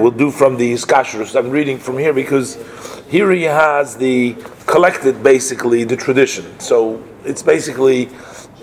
We'll 0.00 0.12
do 0.12 0.30
from 0.30 0.56
the 0.56 0.74
Skashrus. 0.74 1.34
I'm 1.34 1.50
reading 1.50 1.76
from 1.76 1.98
here 1.98 2.12
because 2.12 2.56
here 3.08 3.32
he 3.32 3.42
has 3.42 3.96
the 3.96 4.36
collected 4.64 5.24
basically 5.24 5.82
the 5.82 5.96
tradition. 5.96 6.60
So 6.60 7.02
it's 7.24 7.42
basically 7.42 8.08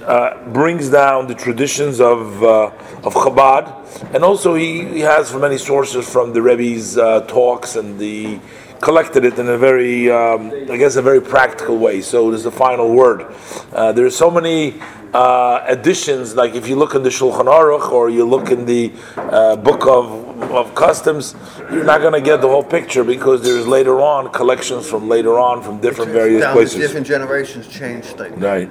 uh, 0.05 0.41
brings 0.53 0.89
down 0.89 1.27
the 1.27 1.35
traditions 1.35 1.99
of 1.99 2.41
uh, 2.41 2.67
of 3.03 3.15
Chabad, 3.15 4.13
and 4.15 4.23
also 4.23 4.55
he, 4.55 4.85
he 4.85 4.99
has 5.01 5.29
from 5.29 5.41
many 5.41 5.57
sources 5.57 6.09
from 6.09 6.31
the 6.31 6.41
Rebbe's 6.41 6.97
uh, 6.97 7.19
talks 7.27 7.75
and 7.75 7.99
the 7.99 8.39
collected 8.79 9.25
it 9.25 9.37
in 9.37 9.49
a 9.49 9.57
very, 9.57 10.09
um, 10.09 10.51
I 10.71 10.77
guess, 10.77 10.95
a 10.95 11.01
very 11.01 11.21
practical 11.21 11.77
way. 11.77 11.99
So 11.99 12.31
it 12.31 12.35
is 12.35 12.43
the 12.43 12.51
final 12.51 12.93
word. 12.93 13.25
Uh, 13.73 13.91
there 13.91 14.05
are 14.05 14.09
so 14.09 14.31
many 14.31 14.79
uh, 15.13 15.65
additions, 15.67 16.35
like 16.35 16.55
if 16.55 16.69
you 16.69 16.77
look 16.77 16.95
in 16.95 17.03
the 17.03 17.09
Shulchan 17.09 17.45
Aruch 17.45 17.91
or 17.91 18.09
you 18.09 18.23
look 18.23 18.51
in 18.51 18.65
the 18.65 18.93
uh, 19.17 19.57
book 19.57 19.85
of 19.85 20.24
of 20.43 20.75
customs, 20.75 21.35
you're 21.71 21.83
not 21.83 22.01
going 22.01 22.13
to 22.13 22.21
get 22.21 22.41
the 22.41 22.47
whole 22.47 22.63
picture 22.63 23.03
because 23.03 23.41
there's 23.41 23.67
later 23.67 24.01
on 24.01 24.31
collections 24.31 24.87
from 24.89 25.07
later 25.07 25.39
on 25.39 25.61
from 25.61 25.79
different 25.79 26.11
various 26.11 26.41
Down 26.41 26.53
places. 26.53 26.79
Different 26.79 27.07
generations 27.07 27.67
change 27.67 28.05
things. 28.05 28.37
Right, 28.41 28.69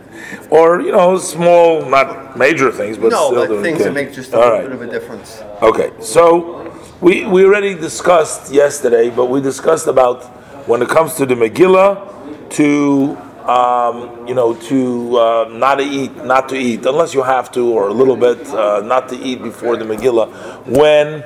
or 0.50 0.80
you 0.80 0.92
know, 0.92 1.18
small, 1.18 1.84
not 1.88 2.38
major 2.38 2.70
things, 2.70 2.98
but 2.98 3.10
No, 3.10 3.30
still 3.30 3.48
but 3.48 3.62
things 3.62 3.78
that 3.84 3.92
make 3.92 4.12
just 4.12 4.32
a 4.32 4.38
little 4.38 4.52
right. 4.52 4.62
bit 4.62 4.72
of 4.72 4.82
a 4.82 4.90
difference. 4.90 5.42
Okay, 5.62 5.90
so 6.00 6.72
we 7.00 7.26
we 7.26 7.44
already 7.44 7.74
discussed 7.74 8.52
yesterday, 8.52 9.10
but 9.10 9.26
we 9.26 9.40
discussed 9.40 9.86
about 9.86 10.24
when 10.66 10.82
it 10.82 10.88
comes 10.88 11.14
to 11.14 11.26
the 11.26 11.34
Megillah, 11.34 12.50
to 12.50 13.16
um, 13.48 14.26
you 14.26 14.34
know, 14.34 14.54
to 14.54 15.18
uh, 15.18 15.48
not 15.50 15.76
to 15.76 15.84
eat, 15.84 16.16
not 16.24 16.48
to 16.48 16.56
eat 16.56 16.86
unless 16.86 17.12
you 17.12 17.22
have 17.22 17.52
to, 17.52 17.68
or 17.72 17.88
a 17.88 17.92
little 17.92 18.16
bit, 18.16 18.46
uh, 18.48 18.80
not 18.80 19.08
to 19.10 19.16
eat 19.16 19.42
before 19.42 19.76
the 19.76 19.84
Megillah. 19.84 20.66
When 20.66 21.22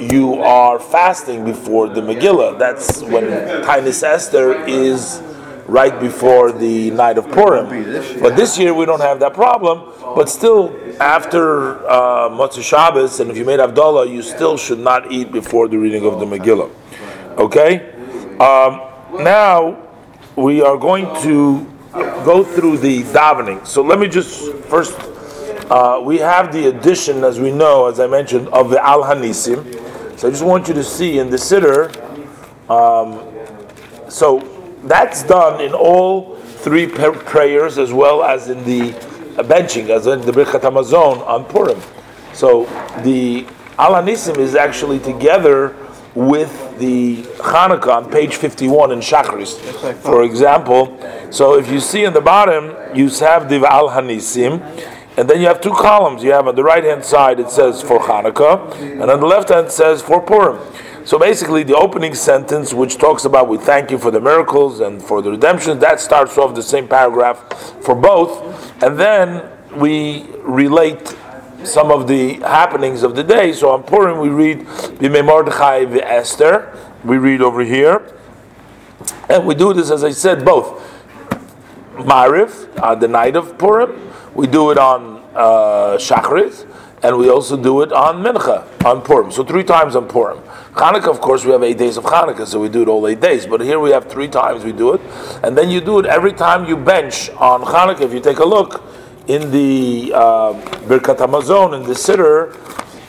you 0.00 0.42
are 0.42 0.78
fasting 0.78 1.44
before 1.44 1.88
the 1.88 2.00
Megillah, 2.00 2.58
that's 2.58 3.02
when 3.02 3.24
Tainis 3.64 4.02
Esther 4.02 4.64
is 4.66 5.22
right 5.66 5.98
before 5.98 6.52
the 6.52 6.90
night 6.90 7.18
of 7.18 7.28
Purim. 7.30 8.20
But 8.20 8.36
this 8.36 8.58
year 8.58 8.74
we 8.74 8.84
don't 8.84 9.00
have 9.00 9.20
that 9.20 9.34
problem. 9.34 9.92
But 10.14 10.28
still, 10.28 10.76
after 11.00 11.86
uh, 11.88 12.28
Motzei 12.28 12.62
Shabbos, 12.62 13.20
and 13.20 13.30
if 13.30 13.36
you 13.36 13.44
made 13.44 13.60
Havdalah, 13.60 14.10
you 14.10 14.22
still 14.22 14.56
should 14.56 14.78
not 14.78 15.10
eat 15.10 15.32
before 15.32 15.68
the 15.68 15.78
reading 15.78 16.04
of 16.06 16.20
the 16.20 16.26
Megillah. 16.26 16.70
Okay? 17.38 17.90
Um, 18.38 19.22
now 19.22 19.78
we 20.36 20.62
are 20.62 20.76
going 20.76 21.06
to 21.22 21.64
go 22.24 22.44
through 22.44 22.78
the 22.78 23.02
davening. 23.04 23.66
So 23.66 23.82
let 23.82 23.98
me 23.98 24.08
just 24.08 24.52
first. 24.64 24.96
Uh, 25.70 25.98
we 26.04 26.18
have 26.18 26.52
the 26.52 26.68
addition, 26.68 27.24
as 27.24 27.40
we 27.40 27.50
know, 27.50 27.86
as 27.86 27.98
I 27.98 28.06
mentioned, 28.06 28.48
of 28.48 28.68
the 28.68 28.84
Al 28.84 29.02
Hanisim. 29.02 29.80
So 30.16 30.28
I 30.28 30.30
just 30.30 30.44
want 30.44 30.68
you 30.68 30.74
to 30.74 30.84
see 30.84 31.18
in 31.18 31.30
the 31.30 31.36
Siddur. 31.36 31.90
Um, 32.70 33.20
so 34.08 34.40
that's 34.84 35.22
done 35.22 35.60
in 35.60 35.72
all 35.72 36.36
three 36.36 36.86
prayers 36.86 37.78
as 37.78 37.92
well 37.92 38.22
as 38.22 38.48
in 38.48 38.64
the 38.64 38.92
benching, 39.42 39.90
as 39.90 40.06
in 40.06 40.20
the 40.22 40.32
Birkat 40.32 40.60
Hamazon 40.60 41.26
on 41.26 41.44
Purim. 41.44 41.80
So 42.32 42.64
the 43.02 43.46
Al 43.78 43.94
Hanisim 43.94 44.38
is 44.38 44.54
actually 44.54 45.00
together 45.00 45.76
with 46.14 46.78
the 46.78 47.22
Hanukkah 47.38 47.96
on 47.96 48.10
page 48.10 48.36
51 48.36 48.92
in 48.92 49.00
Shachris, 49.00 49.58
for 49.96 50.22
example. 50.22 50.96
So 51.30 51.58
if 51.58 51.68
you 51.68 51.80
see 51.80 52.04
in 52.04 52.12
the 52.12 52.20
bottom, 52.20 52.76
you 52.96 53.08
have 53.08 53.48
the 53.48 53.66
Al 53.68 53.90
Hanisim, 53.90 54.60
and 55.16 55.28
then 55.28 55.40
you 55.40 55.46
have 55.46 55.60
two 55.60 55.72
columns. 55.72 56.22
You 56.22 56.32
have 56.32 56.48
on 56.48 56.54
the 56.54 56.64
right 56.64 56.84
hand 56.84 57.04
side 57.04 57.40
it 57.40 57.50
says 57.50 57.82
for 57.82 57.98
Hanukkah, 58.00 58.72
and 59.00 59.10
on 59.10 59.20
the 59.20 59.26
left 59.26 59.48
hand 59.48 59.70
says 59.70 60.02
for 60.02 60.20
Purim. 60.20 60.58
So 61.04 61.18
basically, 61.18 61.64
the 61.64 61.76
opening 61.76 62.14
sentence, 62.14 62.72
which 62.72 62.96
talks 62.96 63.26
about 63.26 63.46
we 63.46 63.58
thank 63.58 63.90
you 63.90 63.98
for 63.98 64.10
the 64.10 64.20
miracles 64.20 64.80
and 64.80 65.02
for 65.02 65.20
the 65.20 65.30
redemption, 65.30 65.78
that 65.80 66.00
starts 66.00 66.38
off 66.38 66.54
the 66.54 66.62
same 66.62 66.88
paragraph 66.88 67.38
for 67.82 67.94
both, 67.94 68.82
and 68.82 68.98
then 68.98 69.50
we 69.76 70.26
relate 70.38 71.14
some 71.62 71.90
of 71.90 72.06
the 72.06 72.34
happenings 72.40 73.02
of 73.02 73.16
the 73.16 73.22
day. 73.22 73.52
So 73.52 73.70
on 73.70 73.82
Purim, 73.82 74.18
we 74.18 74.28
read 74.28 74.60
Bimei 74.98 75.24
Mordechai 75.24 75.84
Esther. 76.02 76.78
We 77.04 77.18
read 77.18 77.42
over 77.42 77.62
here, 77.62 78.14
and 79.28 79.46
we 79.46 79.54
do 79.54 79.74
this 79.74 79.90
as 79.90 80.02
I 80.04 80.10
said 80.10 80.42
both 80.44 80.82
Mariv 81.96 82.68
on 82.76 82.82
uh, 82.82 82.94
the 82.94 83.08
night 83.08 83.36
of 83.36 83.58
Purim. 83.58 84.12
We 84.34 84.46
do 84.48 84.70
it 84.72 84.78
on 84.78 85.22
uh, 85.34 85.96
Shachrit, 85.96 86.66
and 87.02 87.18
we 87.18 87.28
also 87.30 87.56
do 87.56 87.82
it 87.82 87.92
on 87.92 88.22
Mincha 88.22 88.64
on 88.84 89.00
Purim. 89.02 89.30
So 89.30 89.44
three 89.44 89.62
times 89.62 89.94
on 89.94 90.08
Purim. 90.08 90.38
Hanukkah, 90.72 91.08
of 91.08 91.20
course, 91.20 91.44
we 91.44 91.52
have 91.52 91.62
eight 91.62 91.78
days 91.78 91.96
of 91.96 92.04
Hanukkah, 92.04 92.46
so 92.46 92.58
we 92.58 92.68
do 92.68 92.82
it 92.82 92.88
all 92.88 93.06
eight 93.06 93.20
days. 93.20 93.46
But 93.46 93.60
here 93.60 93.78
we 93.78 93.90
have 93.90 94.10
three 94.10 94.26
times 94.26 94.64
we 94.64 94.72
do 94.72 94.94
it, 94.94 95.00
and 95.44 95.56
then 95.56 95.70
you 95.70 95.80
do 95.80 96.00
it 96.00 96.06
every 96.06 96.32
time 96.32 96.64
you 96.64 96.76
bench 96.76 97.30
on 97.30 97.62
Hanukkah. 97.62 98.00
If 98.00 98.12
you 98.12 98.20
take 98.20 98.38
a 98.38 98.44
look 98.44 98.82
in 99.28 99.52
the 99.52 100.12
uh, 100.12 100.54
Birkat 100.88 101.18
Hamazon 101.18 101.76
in 101.76 101.86
the 101.86 101.94
Siddur, 101.94 102.54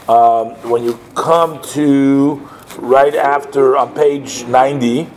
um, 0.07 0.53
when 0.69 0.83
you 0.83 0.99
come 1.15 1.59
to 1.73 2.47
right 2.77 3.15
after 3.15 3.77
on 3.77 3.93
page 3.95 4.45
ninety. 4.45 5.09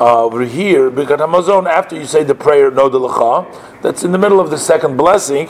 Uh, 0.00 0.24
over 0.24 0.42
here, 0.42 0.90
Birkat 0.90 1.18
Hamazon, 1.18 1.70
after 1.70 1.94
you 1.94 2.04
say 2.04 2.24
the 2.24 2.34
prayer 2.34 2.68
Nodeh 2.68 3.08
Lecha, 3.08 3.46
that's 3.84 4.02
in 4.02 4.12
the 4.12 4.18
middle 4.18 4.40
of 4.40 4.48
the 4.48 4.56
second 4.56 4.96
blessing. 4.96 5.46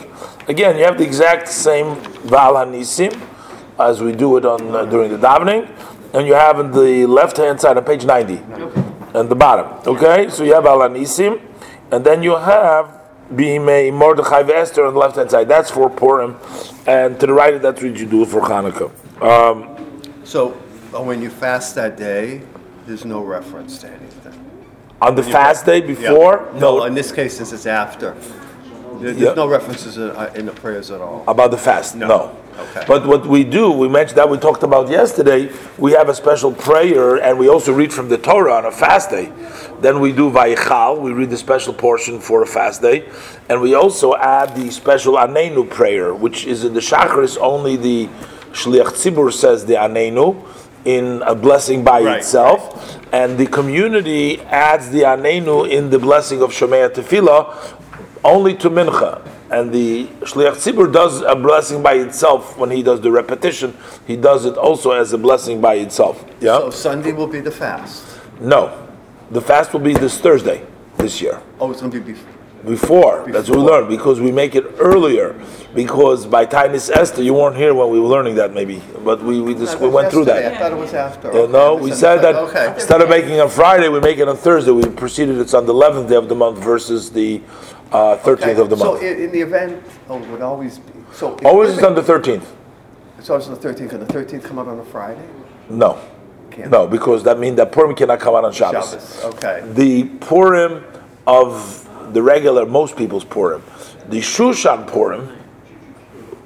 Again, 0.49 0.77
you 0.77 0.83
have 0.83 0.97
the 0.97 1.05
exact 1.05 1.47
same 1.47 1.95
Val 2.27 2.55
Hanisim 2.55 3.17
as 3.79 4.01
we 4.01 4.11
do 4.11 4.35
it 4.35 4.45
on 4.45 4.75
uh, 4.75 4.83
during 4.83 5.09
the 5.09 5.17
davening, 5.17 5.69
and 6.13 6.27
you 6.27 6.33
have 6.33 6.59
on 6.59 6.71
the 6.71 7.05
left 7.05 7.37
hand 7.37 7.61
side 7.61 7.77
on 7.77 7.85
page 7.85 8.03
90, 8.03 8.33
and 9.13 9.29
the 9.29 9.35
bottom. 9.35 9.67
Okay, 9.87 10.29
so 10.29 10.43
you 10.43 10.53
have 10.53 10.65
Al 10.65 10.79
Hanisim, 10.79 11.41
and 11.91 12.05
then 12.05 12.21
you 12.21 12.35
have 12.35 12.99
Bihimei 13.33 13.93
Mordechai 13.93 14.41
Esther 14.41 14.85
on 14.85 14.93
the 14.93 14.99
left 14.99 15.15
hand 15.15 15.31
side. 15.31 15.47
That's 15.47 15.71
for 15.71 15.89
Purim, 15.89 16.35
and 16.85 17.17
to 17.21 17.27
the 17.27 17.33
right, 17.33 17.53
of 17.53 17.61
that's 17.61 17.81
what 17.81 17.95
you 17.95 18.05
do 18.05 18.25
for 18.25 18.41
Hanukkah. 18.41 18.91
Um, 19.21 19.77
So 20.25 20.49
when 20.91 21.21
you 21.21 21.29
fast 21.29 21.73
that 21.75 21.95
day, 21.95 22.41
there's 22.85 23.05
no 23.05 23.21
reference 23.21 23.77
to 23.79 23.87
anything. 23.87 24.44
On 25.01 25.15
the 25.15 25.23
fast 25.23 25.65
day 25.65 25.81
before, 25.81 26.47
Yeah. 26.53 26.59
No, 26.59 26.83
in 26.85 26.93
this 26.93 27.11
case, 27.11 27.37
this 27.37 27.51
is 27.51 27.65
after. 27.67 28.13
There- 29.01 29.11
There's 29.11 29.17
Yeah. 29.17 29.33
no 29.33 29.47
references 29.47 29.97
in 29.97 30.09
uh, 30.11 30.29
in 30.35 30.45
the 30.45 30.53
prayers 30.53 30.89
at 30.89 31.01
all. 31.01 31.23
About 31.27 31.51
the 31.51 31.57
fast? 31.57 31.95
No. 31.95 32.07
No. 32.07 32.29
Okay. 32.57 32.85
But 32.87 33.05
what 33.05 33.25
we 33.27 33.43
do, 33.43 33.69
we 33.69 33.89
mentioned 33.89 34.17
that 34.17 34.29
we 34.29 34.37
talked 34.37 34.63
about 34.63 34.87
yesterday, 34.89 35.49
we 35.77 35.91
have 35.91 36.07
a 36.07 36.13
special 36.15 36.53
prayer 36.53 37.17
and 37.21 37.37
we 37.37 37.49
also 37.49 37.73
read 37.73 37.91
from 37.91 38.07
the 38.07 38.17
Torah 38.17 38.53
on 38.55 38.65
a 38.65 38.71
fast 38.71 39.09
day. 39.09 39.27
Then 39.81 39.99
we 39.99 40.13
do 40.13 40.31
Vayichal, 40.31 40.97
we 41.01 41.11
read 41.11 41.29
the 41.29 41.35
special 41.37 41.73
portion 41.73 42.19
for 42.21 42.41
a 42.43 42.47
fast 42.47 42.81
day. 42.81 43.03
And 43.49 43.59
we 43.61 43.75
also 43.75 44.15
add 44.15 44.55
the 44.55 44.71
special 44.71 45.15
Anenu 45.15 45.69
prayer, 45.69 46.13
which 46.13 46.45
is 46.45 46.63
in 46.63 46.73
the 46.73 46.79
Shacharis, 46.79 47.37
only 47.41 47.75
the 47.75 48.07
Shliach 48.53 48.93
Tzibur 48.95 49.33
says 49.33 49.65
the 49.65 49.73
Anenu 49.73 50.37
in 50.85 51.21
a 51.25 51.35
blessing 51.35 51.83
by 51.83 51.99
Right, 52.01 52.17
itself. 52.19 52.94
And 53.15 53.37
the 53.37 53.47
community 53.47 54.41
adds 54.41 54.89
the 54.89 55.03
Anenu 55.03 55.69
in 55.69 55.89
the 55.89 55.97
blessing 55.97 56.41
of 56.41 56.49
Shomea 56.51 56.89
Tefillah 56.89 57.45
only 58.25 58.53
to 58.57 58.69
Mincha. 58.69 59.25
And 59.49 59.71
the 59.71 60.07
Shliach 60.29 60.55
Tzibur 60.57 60.91
does 60.91 61.21
a 61.21 61.33
blessing 61.33 61.81
by 61.81 61.93
itself 61.93 62.57
when 62.57 62.71
he 62.71 62.83
does 62.83 62.99
the 62.99 63.11
repetition. 63.11 63.77
He 64.05 64.17
does 64.17 64.43
it 64.43 64.57
also 64.57 64.91
as 64.91 65.13
a 65.13 65.17
blessing 65.17 65.61
by 65.61 65.75
itself. 65.75 66.25
Yeah? 66.41 66.59
So 66.59 66.69
Sunday 66.71 67.13
will 67.13 67.27
be 67.27 67.39
the 67.39 67.51
fast. 67.51 68.03
no. 68.41 68.81
The 69.31 69.41
fast 69.41 69.71
will 69.71 69.79
be 69.79 69.93
this 69.93 70.19
Thursday 70.19 70.65
this 70.97 71.21
year. 71.21 71.41
Oh, 71.59 71.71
it's 71.71 71.79
going 71.79 71.93
to 71.93 72.01
be 72.01 72.11
before. 72.11 72.34
Before. 72.65 73.25
That's 73.27 73.49
what 73.49 73.57
we 73.57 73.63
Before. 73.63 73.77
learned 73.79 73.89
because 73.89 74.19
we 74.19 74.31
make 74.31 74.55
it 74.55 74.65
earlier. 74.79 75.35
Because 75.73 76.25
by 76.25 76.45
Tainis 76.45 76.89
Esther, 76.89 77.21
you 77.21 77.33
weren't 77.33 77.57
here 77.57 77.73
when 77.73 77.89
we 77.89 77.99
were 77.99 78.07
learning 78.07 78.35
that 78.35 78.53
maybe, 78.53 78.81
but 79.03 79.21
we, 79.21 79.41
we 79.41 79.53
just 79.53 79.77
we 79.79 79.89
went 79.89 80.09
through 80.09 80.25
Yesterday, 80.25 80.47
I 80.47 80.49
that. 80.51 80.59
thought 80.61 80.71
it 80.71 80.77
was 80.77 80.93
after. 80.93 81.27
Okay, 81.31 81.51
no, 81.51 81.75
we 81.75 81.91
said 81.91 82.21
that 82.21 82.35
Okay. 82.35 82.73
instead 82.73 83.01
of 83.01 83.09
making 83.09 83.39
on 83.41 83.49
Friday, 83.49 83.89
we 83.89 83.99
make 83.99 84.17
it 84.17 84.27
on 84.29 84.37
Thursday. 84.37 84.71
We 84.71 84.83
proceeded 84.89 85.37
it's 85.37 85.53
on 85.53 85.65
the 85.65 85.73
11th 85.73 86.07
day 86.07 86.15
of 86.15 86.29
the 86.29 86.35
month 86.35 86.59
versus 86.59 87.11
the 87.11 87.41
uh, 87.91 88.17
13th 88.17 88.41
Okay, 88.41 88.61
of 88.61 88.69
the 88.69 88.77
So 88.77 88.91
month. 88.93 89.03
in, 89.03 89.23
in 89.23 89.31
the 89.31 89.41
event, 89.41 89.83
oh, 90.07 90.21
it 90.21 90.29
would 90.29 90.41
always 90.41 90.79
be, 90.79 90.93
so. 91.13 91.35
Always 91.43 91.73
it's 91.73 91.83
on 91.83 91.93
the 91.93 92.01
13th. 92.01 92.45
It's 93.19 93.29
always 93.29 93.47
on 93.49 93.55
the 93.59 93.59
13th, 93.59 93.91
and 93.93 94.01
the 94.07 94.13
13th 94.13 94.43
come 94.45 94.59
out 94.59 94.67
on 94.69 94.79
a 94.79 94.85
Friday? 94.85 95.27
No. 95.69 95.99
Can't. 96.51 96.71
No, 96.71 96.87
because 96.87 97.21
that 97.23 97.37
means 97.37 97.57
that 97.57 97.73
Purim 97.73 97.93
cannot 97.95 98.21
come 98.21 98.33
out 98.35 98.45
on 98.45 98.53
Shabbos. 98.53 98.91
Shabbos, 98.91 99.23
okay. 99.35 99.61
The 99.73 100.05
Purim 100.21 100.85
of 101.27 101.84
the 102.15 102.23
regular, 102.23 102.65
most 102.65 102.95
people's 102.95 103.25
Purim, 103.25 103.61
the 104.07 104.21
Shushan 104.21 104.87
Purim, 104.87 105.37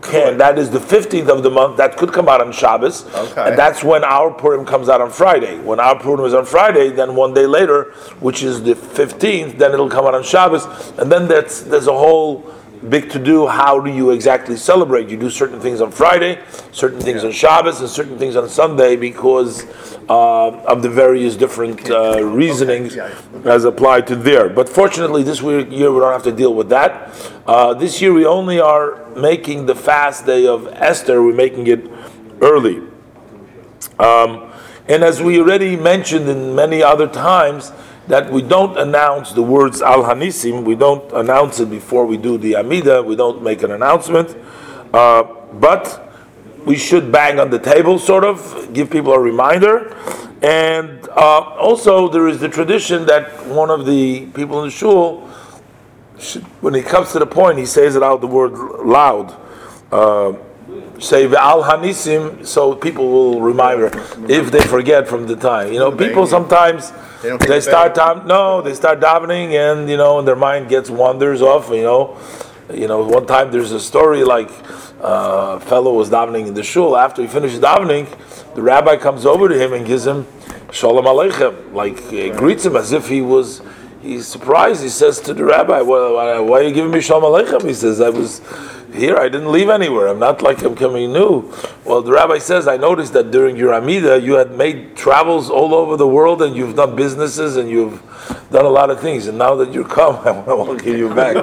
can, 0.01 0.38
that 0.38 0.57
is 0.57 0.69
the 0.69 0.80
15th 0.80 1.30
of 1.30 1.44
the 1.44 1.50
month, 1.50 1.77
that 1.77 1.98
could 1.98 2.12
come 2.12 2.27
out 2.27 2.42
on 2.42 2.51
Shabbos. 2.51 3.06
Okay. 3.06 3.50
And 3.50 3.60
that's 3.60 3.83
when 3.83 4.04
our 4.04 4.33
Purim 4.33 4.66
comes 4.66 4.89
out 4.89 5.01
on 5.01 5.12
Friday. 5.12 5.60
When 5.60 5.80
our 5.80 6.00
Purim 6.00 6.25
is 6.25 6.33
on 6.33 6.45
Friday, 6.45 6.89
then 6.89 7.16
one 7.16 7.33
day 7.33 7.45
later, 7.45 7.92
which 8.19 8.42
is 8.42 8.63
the 8.63 8.74
15th, 8.74 9.57
then 9.57 9.74
it'll 9.74 9.89
come 9.89 10.06
out 10.06 10.16
on 10.16 10.24
Shabbos. 10.24 10.66
And 10.98 11.12
then 11.12 11.27
that's, 11.27 11.62
there's 11.62 11.88
a 11.88 11.94
whole 11.94 12.54
big 12.88 13.10
to 13.12 13.20
do. 13.20 13.48
How 13.48 13.80
do 13.80 13.92
you 13.92 14.12
exactly 14.12 14.56
celebrate? 14.56 15.10
You 15.10 15.18
do 15.18 15.30
certain 15.30 15.60
things 15.60 15.81
on 15.81 15.92
Friday, 15.92 16.40
certain 16.72 17.00
things 17.00 17.24
on 17.24 17.31
Shabbos, 17.31 17.81
and 17.81 17.90
certain 17.90 18.18
things 18.18 18.36
on 18.36 18.48
Sunday 18.48 18.96
because 18.96 19.66
uh, 20.08 20.50
of 20.64 20.81
the 20.81 20.90
various 20.90 21.36
different 21.36 21.90
uh, 21.90 22.24
reasonings 22.24 22.98
as 23.46 23.66
applied 23.66 24.08
to 24.08 24.16
there. 24.16 24.50
But 24.50 24.70
fortunately, 24.70 25.24
this 25.24 25.42
year 25.42 25.66
we 25.66 26.00
don't 26.00 26.14
have 26.14 26.24
to 26.24 26.31
deal 26.31 26.54
with 26.54 26.70
that. 26.70 27.14
Uh, 27.46 27.74
this 27.74 28.02
year 28.02 28.14
we 28.14 28.26
only 28.26 28.60
are 28.60 29.10
making 29.16 29.66
the 29.66 29.76
fast 29.76 30.26
day 30.26 30.48
of 30.48 30.68
Esther. 30.68 31.22
We're 31.22 31.34
making 31.34 31.68
it 31.68 31.90
early. 32.42 32.81
Um, 34.00 34.52
and 34.88 35.04
as 35.04 35.22
we 35.22 35.40
already 35.40 35.76
mentioned 35.76 36.28
in 36.28 36.56
many 36.56 36.81
other 36.81 37.08
times, 37.08 37.72
that 38.09 38.31
we 38.31 38.41
don't 38.41 38.75
announce 38.77 39.33
the 39.33 39.41
words 39.44 39.83
Al 39.83 40.03
Hanisim, 40.03 40.63
we 40.65 40.73
don't 40.73 41.09
announce 41.13 41.59
it 41.59 41.69
before 41.69 42.07
we 42.07 42.17
do 42.17 42.39
the 42.39 42.56
Amida, 42.56 43.03
we 43.03 43.15
don't 43.15 43.44
make 43.44 43.61
an 43.61 43.69
announcement, 43.71 44.35
uh, 44.94 45.23
but 45.53 46.11
we 46.65 46.75
should 46.75 47.11
bang 47.11 47.39
on 47.39 47.51
the 47.51 47.59
table, 47.59 48.00
sort 48.00 48.23
of, 48.23 48.73
give 48.73 48.89
people 48.89 49.13
a 49.13 49.19
reminder. 49.19 49.95
And 50.41 51.07
uh, 51.09 51.39
also, 51.59 52.09
there 52.09 52.27
is 52.27 52.39
the 52.39 52.50
tradition 52.50 53.06
that 53.06 53.45
one 53.45 53.69
of 53.69 53.85
the 53.85 54.25
people 54.27 54.59
in 54.63 54.69
the 54.69 54.71
shul, 54.71 55.29
should, 56.17 56.41
when 56.61 56.73
he 56.73 56.81
comes 56.81 57.11
to 57.11 57.19
the 57.19 57.27
point, 57.27 57.59
he 57.59 57.65
says 57.67 57.95
it 57.95 58.01
out 58.01 58.21
the 58.21 58.27
word 58.27 58.53
loud. 58.83 59.38
Uh, 59.91 60.33
say 61.00 61.25
Al 61.33 61.63
Hanisim, 61.63 62.45
so 62.45 62.75
people 62.75 63.09
will 63.09 63.41
remember 63.41 63.88
if 64.29 64.51
they 64.51 64.61
forget 64.61 65.07
from 65.07 65.27
the 65.27 65.35
time. 65.35 65.71
You 65.73 65.79
know, 65.79 65.91
people 65.91 66.27
sometimes 66.27 66.91
they, 67.21 67.35
they 67.38 67.61
start 67.61 67.95
time. 67.95 68.27
No, 68.27 68.61
they 68.61 68.73
start 68.73 69.00
davening, 69.00 69.53
and 69.53 69.89
you 69.89 69.97
know, 69.97 70.19
and 70.19 70.27
their 70.27 70.35
mind 70.35 70.69
gets 70.69 70.89
wanders 70.89 71.41
off. 71.41 71.69
You 71.69 71.83
know, 71.83 72.17
you 72.73 72.88
know. 72.88 73.03
One 73.03 73.25
time 73.25 73.51
there's 73.51 73.71
a 73.71 73.79
story 73.79 74.23
like 74.23 74.50
uh, 75.01 75.57
a 75.57 75.59
fellow 75.59 75.94
was 75.94 76.09
davening 76.09 76.47
in 76.47 76.53
the 76.53 76.63
shul. 76.63 76.97
After 76.97 77.21
he 77.21 77.27
finishes 77.27 77.59
davening, 77.59 78.07
the 78.56 78.61
rabbi 78.61 78.97
comes 78.97 79.25
over 79.25 79.50
to 79.50 79.57
him 79.57 79.73
and 79.73 79.85
gives 79.85 80.06
him 80.06 80.27
shalom 80.71 81.06
aleichem, 81.06 81.73
like 81.73 81.97
uh, 82.13 82.38
greets 82.38 82.65
him 82.65 82.75
as 82.75 82.91
if 82.91 83.07
he 83.07 83.21
was. 83.21 83.61
He's 84.01 84.28
surprised. 84.28 84.81
He 84.81 84.90
says 84.90 85.19
to 85.22 85.34
the 85.34 85.44
rabbi, 85.44 85.81
"Why, 85.81 86.40
why 86.40 86.60
are 86.60 86.63
you 86.63 86.74
giving 86.74 86.92
me 86.92 87.01
shalom 87.01 87.24
aleichem?" 87.24 87.68
He 87.68 87.74
says, 87.74 88.01
"I 88.01 88.10
was." 88.10 88.42
Here, 88.94 89.18
I 89.18 89.30
didn't 89.30 89.51
leave 89.51 89.69
anywhere. 89.69 90.07
I'm 90.07 90.18
not 90.18 90.42
like 90.42 90.63
I'm 90.63 90.75
coming 90.75 91.13
new. 91.13 91.54
Well, 91.86 92.01
the 92.01 92.12
rabbi 92.12 92.40
says, 92.40 92.68
I 92.68 92.75
noticed 92.75 93.13
that 93.13 93.30
during 93.30 93.56
your 93.56 93.72
Amida, 93.72 94.19
you 94.19 94.34
had 94.34 94.57
made 94.57 94.96
travels 94.96 95.51
all 95.51 95.75
over 95.75 95.96
the 95.96 96.07
world 96.07 96.42
and 96.42 96.56
you've 96.56 96.75
done 96.75 96.96
businesses 96.96 97.56
and 97.56 97.69
you've 97.69 98.01
done 98.51 98.66
a 98.66 98.69
lot 98.69 98.90
of 98.90 99.00
things. 99.00 99.28
And 99.28 99.38
now 99.38 99.54
that 99.56 99.72
you're 99.72 99.88
come, 99.88 100.16
I 100.25 100.54
want 100.54 100.80
to 100.80 100.84
give 100.84 100.98
you 100.98 101.13
back. 101.13 101.36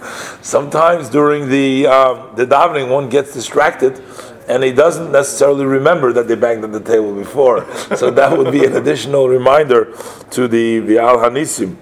Sometimes 0.42 1.10
during 1.10 1.50
the, 1.50 1.86
um, 1.86 2.36
the 2.36 2.46
davening, 2.46 2.88
one 2.88 3.10
gets 3.10 3.34
distracted 3.34 4.02
and 4.48 4.62
he 4.62 4.72
doesn't 4.72 5.12
necessarily 5.12 5.64
remember 5.64 6.12
that 6.12 6.28
they 6.28 6.34
banged 6.34 6.64
on 6.64 6.72
the 6.72 6.80
table 6.80 7.14
before. 7.14 7.66
So 7.96 8.10
that 8.10 8.36
would 8.36 8.50
be 8.52 8.64
an 8.64 8.76
additional 8.76 9.28
reminder 9.28 9.96
to 10.30 10.48
the, 10.48 10.80
the 10.80 10.98
Al 10.98 11.18
Hanisim. 11.18 11.76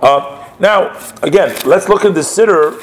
Uh, 0.00 0.44
now, 0.58 0.96
again, 1.22 1.54
let's 1.66 1.88
look 1.88 2.04
at 2.04 2.14
the 2.14 2.20
siddur. 2.20 2.74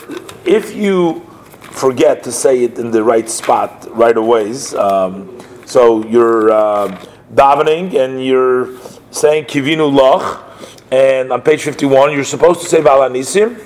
If 0.46 0.76
you 0.76 1.22
forget 1.62 2.24
to 2.24 2.32
say 2.32 2.64
it 2.64 2.78
in 2.78 2.92
the 2.92 3.04
right 3.04 3.30
spot 3.30 3.88
right 3.92 4.18
away, 4.18 4.52
um, 4.76 5.40
so 5.66 6.06
you're 6.06 6.52
uh, 6.52 6.88
davening 7.34 7.96
and 7.96 8.26
you're 8.26 8.78
saying 9.12 9.46
kivinu 9.46 9.92
loch, 9.94 10.44
and 10.92 11.32
on 11.32 11.42
page 11.42 11.64
51 11.64 12.12
you're 12.12 12.26
supposed 12.26 12.62
to 12.62 12.68
say 12.68 12.82
valanisim, 12.82 13.62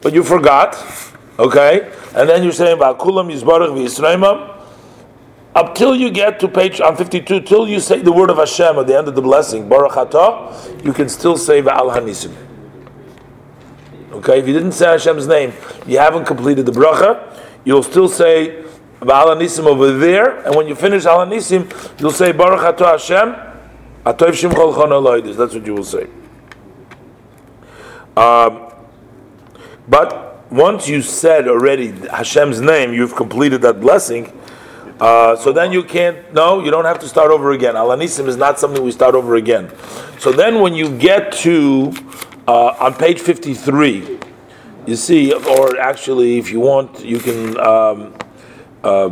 but 0.00 0.14
you 0.14 0.22
forgot, 0.22 0.74
okay? 1.38 1.92
And 2.14 2.28
then 2.28 2.42
you're 2.42 2.52
saying 2.52 2.78
kulam 2.78 3.30
yizbarach 3.30 3.68
v'yisraimam, 3.76 4.49
up 5.54 5.74
till 5.74 5.96
you 5.96 6.10
get 6.10 6.38
to 6.40 6.48
page 6.48 6.80
on 6.80 6.96
52, 6.96 7.40
till 7.40 7.66
you 7.66 7.80
say 7.80 8.00
the 8.00 8.12
word 8.12 8.30
of 8.30 8.36
Hashem 8.36 8.78
at 8.78 8.86
the 8.86 8.96
end 8.96 9.08
of 9.08 9.14
the 9.14 9.22
blessing, 9.22 9.68
Baruch 9.68 9.92
Atah, 9.92 10.84
you 10.84 10.92
can 10.92 11.08
still 11.08 11.36
say 11.36 11.60
Va'al 11.60 11.94
Hanisim. 11.94 12.34
Okay, 14.12 14.38
if 14.38 14.46
you 14.46 14.52
didn't 14.52 14.72
say 14.72 14.86
Hashem's 14.86 15.26
name, 15.26 15.52
you 15.86 15.98
haven't 15.98 16.24
completed 16.24 16.66
the 16.66 16.72
bracha. 16.72 17.36
You'll 17.64 17.82
still 17.82 18.08
say 18.08 18.64
Ba'al 19.00 19.36
Hanisim 19.36 19.66
over 19.66 19.92
there, 19.92 20.44
and 20.46 20.54
when 20.54 20.68
you 20.68 20.74
finish 20.74 21.04
Al 21.06 21.26
Hanisim, 21.26 22.00
you'll 22.00 22.10
say 22.10 22.32
Baruch 22.32 22.76
Atah 22.76 22.92
Hashem, 22.92 23.34
Atoiv 24.04 24.50
Shimchol 24.50 24.74
Chon 24.74 25.36
That's 25.36 25.54
what 25.54 25.66
you 25.66 25.74
will 25.74 25.84
say. 25.84 26.06
Um, 28.16 28.72
but 29.88 30.50
once 30.52 30.88
you 30.88 31.02
said 31.02 31.48
already 31.48 31.92
Hashem's 32.08 32.60
name, 32.60 32.92
you've 32.92 33.14
completed 33.14 33.62
that 33.62 33.80
blessing. 33.80 34.32
Uh, 35.00 35.34
so 35.34 35.50
then 35.50 35.72
you 35.72 35.82
can't. 35.82 36.32
No, 36.34 36.62
you 36.62 36.70
don't 36.70 36.84
have 36.84 36.98
to 36.98 37.08
start 37.08 37.30
over 37.30 37.52
again. 37.52 37.74
Al 37.74 37.88
Nisim 37.88 38.28
is 38.28 38.36
not 38.36 38.60
something 38.60 38.82
we 38.82 38.92
start 38.92 39.14
over 39.14 39.36
again. 39.36 39.72
So 40.18 40.30
then, 40.30 40.60
when 40.60 40.74
you 40.74 40.96
get 40.98 41.32
to 41.44 41.92
uh, 42.46 42.74
on 42.78 42.94
page 42.94 43.20
53, 43.20 44.18
you 44.86 44.96
see, 44.96 45.32
or 45.32 45.78
actually, 45.78 46.38
if 46.38 46.50
you 46.50 46.60
want, 46.60 47.02
you 47.02 47.18
can, 47.18 47.58
um, 47.60 48.14
uh, 48.84 49.10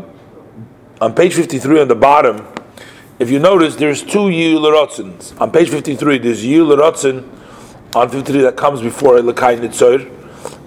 on 1.00 1.14
page 1.14 1.34
53 1.34 1.80
on 1.80 1.88
the 1.88 1.94
bottom, 1.94 2.46
if 3.18 3.30
you 3.30 3.38
notice, 3.38 3.76
there's 3.76 4.02
two 4.02 4.28
Yi'ul 4.28 5.40
On 5.40 5.50
page 5.50 5.70
53, 5.70 6.18
there's 6.18 6.44
Yi'ul 6.44 7.28
on 7.94 8.08
53 8.10 8.42
that 8.42 8.56
comes 8.56 8.82
before 8.82 9.18
Elikai 9.18 9.58
Nitzor, 9.58 10.17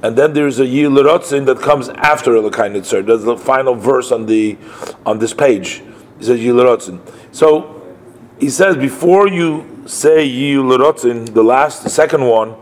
and 0.03 0.17
then 0.17 0.33
there's 0.33 0.59
a 0.59 0.65
Yi'ul 0.65 1.45
that 1.45 1.59
comes 1.59 1.89
after 1.89 2.31
Elikai 2.31 2.71
Nitzor. 2.71 3.05
That's 3.05 3.23
the 3.23 3.37
final 3.37 3.75
verse 3.75 4.11
on 4.11 4.25
the 4.25 4.57
on 5.05 5.19
this 5.19 5.33
page. 5.33 5.83
He 6.17 6.25
says 6.25 6.39
Yi'ul 6.39 6.99
So 7.31 7.95
he 8.39 8.49
says, 8.49 8.75
before 8.75 9.27
you 9.27 9.83
say 9.85 10.27
Yi'ul 10.27 11.33
the 11.33 11.43
last, 11.43 11.83
the 11.83 11.89
second 11.89 12.25
one, 12.25 12.55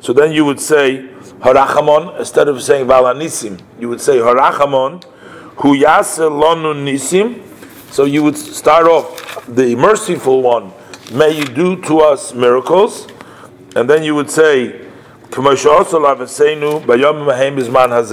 so 0.00 0.12
then 0.12 0.32
you 0.32 0.44
would 0.44 0.60
say 0.60 1.08
Harachamon 1.40 2.18
instead 2.18 2.46
of 2.48 2.62
saying 2.62 2.86
Valanisim. 2.86 3.60
You 3.80 3.88
would 3.88 4.00
say 4.00 4.18
Harachamon 4.18 5.02
Hu 5.56 5.74
Lonu 5.76 6.74
Nisim. 6.74 7.42
So 7.92 8.04
you 8.04 8.22
would 8.22 8.36
start 8.36 8.86
off 8.86 9.46
the 9.46 9.74
merciful 9.76 10.42
one. 10.42 10.72
May 11.12 11.36
you 11.36 11.44
do 11.44 11.80
to 11.82 12.00
us 12.00 12.34
miracles, 12.34 13.08
and 13.76 13.88
then 13.88 14.02
you 14.02 14.14
would 14.14 14.30
say 14.30 14.83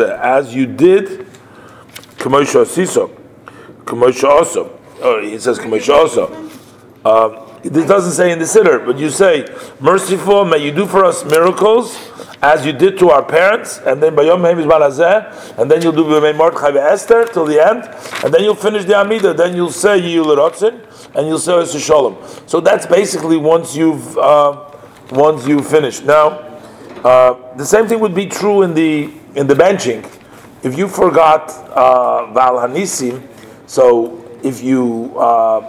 as 0.09 0.55
you 0.55 0.65
did 0.65 1.27
Oh, 5.03 5.21
he 5.21 5.37
says 5.37 5.59
uh, 7.05 7.59
this 7.61 7.87
doesn't 7.87 8.13
say 8.13 8.31
in 8.31 8.39
the 8.39 8.45
siddur, 8.45 8.83
but 8.83 8.97
you 8.97 9.11
say, 9.11 9.45
"Merciful, 9.79 10.45
may 10.45 10.65
you 10.65 10.71
do 10.71 10.87
for 10.87 11.05
us 11.05 11.23
miracles 11.23 11.95
as 12.41 12.65
you 12.65 12.73
did 12.73 12.97
to 12.97 13.11
our 13.11 13.23
parents." 13.23 13.79
And 13.85 14.01
then 14.01 14.15
Bayom 14.15 14.41
Hazeh, 14.41 15.59
and 15.59 15.69
then 15.69 15.83
you'll 15.83 15.91
do 15.91 16.33
Mordechai 16.33 16.71
Esther 16.71 17.25
till 17.25 17.45
the 17.45 17.63
end, 17.63 17.83
and 18.23 18.33
then 18.33 18.43
you'll 18.43 18.55
finish 18.55 18.85
the 18.85 18.95
Amida. 18.95 19.35
Then 19.35 19.55
you'll 19.55 19.69
say 19.69 20.01
Yiyul 20.01 20.75
and 21.13 21.27
you'll 21.27 21.37
say 21.37 21.79
Shalom. 21.79 22.17
So 22.47 22.59
that's 22.61 22.87
basically 22.87 23.37
once 23.37 23.75
you've 23.75 24.17
uh, 24.17 24.71
once 25.11 25.45
you 25.47 25.61
finish. 25.61 26.01
Now, 26.01 26.50
uh, 27.03 27.55
the 27.55 27.65
same 27.65 27.87
thing 27.87 27.99
would 27.99 28.15
be 28.15 28.25
true 28.25 28.61
in 28.61 28.73
the 28.73 29.11
in 29.35 29.47
the 29.47 29.55
benching. 29.55 30.05
If 30.63 30.77
you 30.77 30.87
forgot 30.87 31.49
uh, 31.75 32.27
Hanisim, 32.33 33.27
so 33.65 34.23
if 34.43 34.61
you 34.61 35.17
uh, 35.17 35.65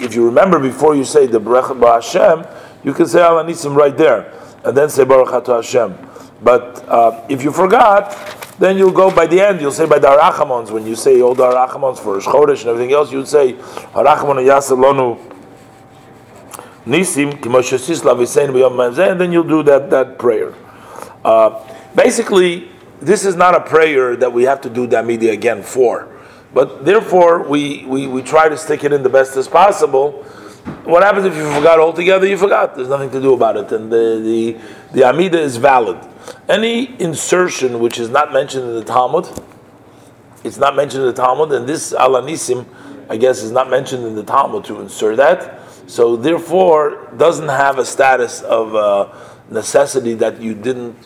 if 0.00 0.14
you 0.14 0.24
remember 0.24 0.58
before 0.58 0.94
you 0.94 1.04
say 1.04 1.26
the 1.26 1.38
Baruch 1.38 1.76
Hashem, 1.78 2.46
you 2.82 2.94
can 2.94 3.06
say 3.06 3.20
Al 3.20 3.44
hanisim 3.44 3.76
right 3.76 3.96
there, 3.96 4.32
and 4.64 4.76
then 4.76 4.88
say 4.88 5.04
Baruch 5.04 5.46
Hashem. 5.46 5.94
But 6.42 6.88
uh, 6.88 7.26
if 7.28 7.42
you 7.42 7.52
forgot, 7.52 8.16
then 8.58 8.78
you'll 8.78 8.92
go 8.92 9.14
by 9.14 9.26
the 9.26 9.40
end. 9.40 9.60
You'll 9.60 9.72
say 9.72 9.86
by 9.86 9.98
the 9.98 10.08
Arachamons 10.08 10.70
when 10.70 10.86
you 10.86 10.94
say 10.94 11.20
all 11.20 11.34
the 11.34 11.44
Arachamons 11.44 11.98
for 11.98 12.18
Chodesh 12.20 12.60
and 12.60 12.70
everything 12.70 12.92
else. 12.92 13.12
You'd 13.12 13.28
say 13.28 13.54
Arachamon 13.92 14.44
Yasalonu 14.44 15.18
Nisim 16.86 17.32
and 19.10 19.20
then 19.20 19.32
you'll 19.32 19.44
do 19.44 19.62
that 19.62 19.90
that 19.90 20.18
prayer. 20.18 20.54
Uh, 21.24 21.62
basically, 21.94 22.70
this 23.00 23.24
is 23.24 23.36
not 23.36 23.54
a 23.54 23.60
prayer 23.60 24.16
that 24.16 24.32
we 24.32 24.44
have 24.44 24.60
to 24.62 24.70
do 24.70 24.86
Damidi 24.86 25.32
again 25.32 25.62
for. 25.62 26.08
But 26.52 26.84
therefore, 26.84 27.48
we, 27.48 27.84
we, 27.86 28.06
we 28.06 28.22
try 28.22 28.48
to 28.48 28.56
stick 28.56 28.84
it 28.84 28.92
in 28.92 29.02
the 29.02 29.08
best 29.08 29.36
as 29.36 29.46
possible. 29.48 30.24
What 30.84 31.02
happens 31.02 31.24
if 31.24 31.36
you 31.36 31.50
forgot 31.52 31.78
altogether? 31.78 32.26
You 32.26 32.36
forgot. 32.36 32.74
There's 32.74 32.88
nothing 32.88 33.10
to 33.10 33.20
do 33.20 33.34
about 33.34 33.56
it. 33.56 33.72
And 33.72 33.90
the, 33.90 34.20
the, 34.22 34.58
the 34.92 35.04
Amida 35.08 35.40
is 35.40 35.56
valid. 35.56 35.98
Any 36.48 37.00
insertion 37.00 37.78
which 37.80 37.98
is 37.98 38.10
not 38.10 38.32
mentioned 38.32 38.64
in 38.68 38.74
the 38.74 38.84
Talmud, 38.84 39.26
it's 40.42 40.58
not 40.58 40.74
mentioned 40.74 41.02
in 41.02 41.08
the 41.08 41.14
Talmud, 41.14 41.52
and 41.52 41.68
this 41.68 41.92
Alanisim, 41.92 42.66
I 43.08 43.16
guess, 43.16 43.42
is 43.42 43.52
not 43.52 43.70
mentioned 43.70 44.04
in 44.04 44.14
the 44.14 44.22
Talmud 44.22 44.64
to 44.64 44.80
insert 44.80 45.16
that. 45.18 45.60
So 45.86 46.16
therefore, 46.16 47.12
doesn't 47.16 47.48
have 47.48 47.78
a 47.78 47.84
status 47.84 48.42
of 48.42 48.74
uh, 48.74 49.12
necessity 49.50 50.14
that 50.14 50.40
you 50.40 50.54
didn't 50.54 50.96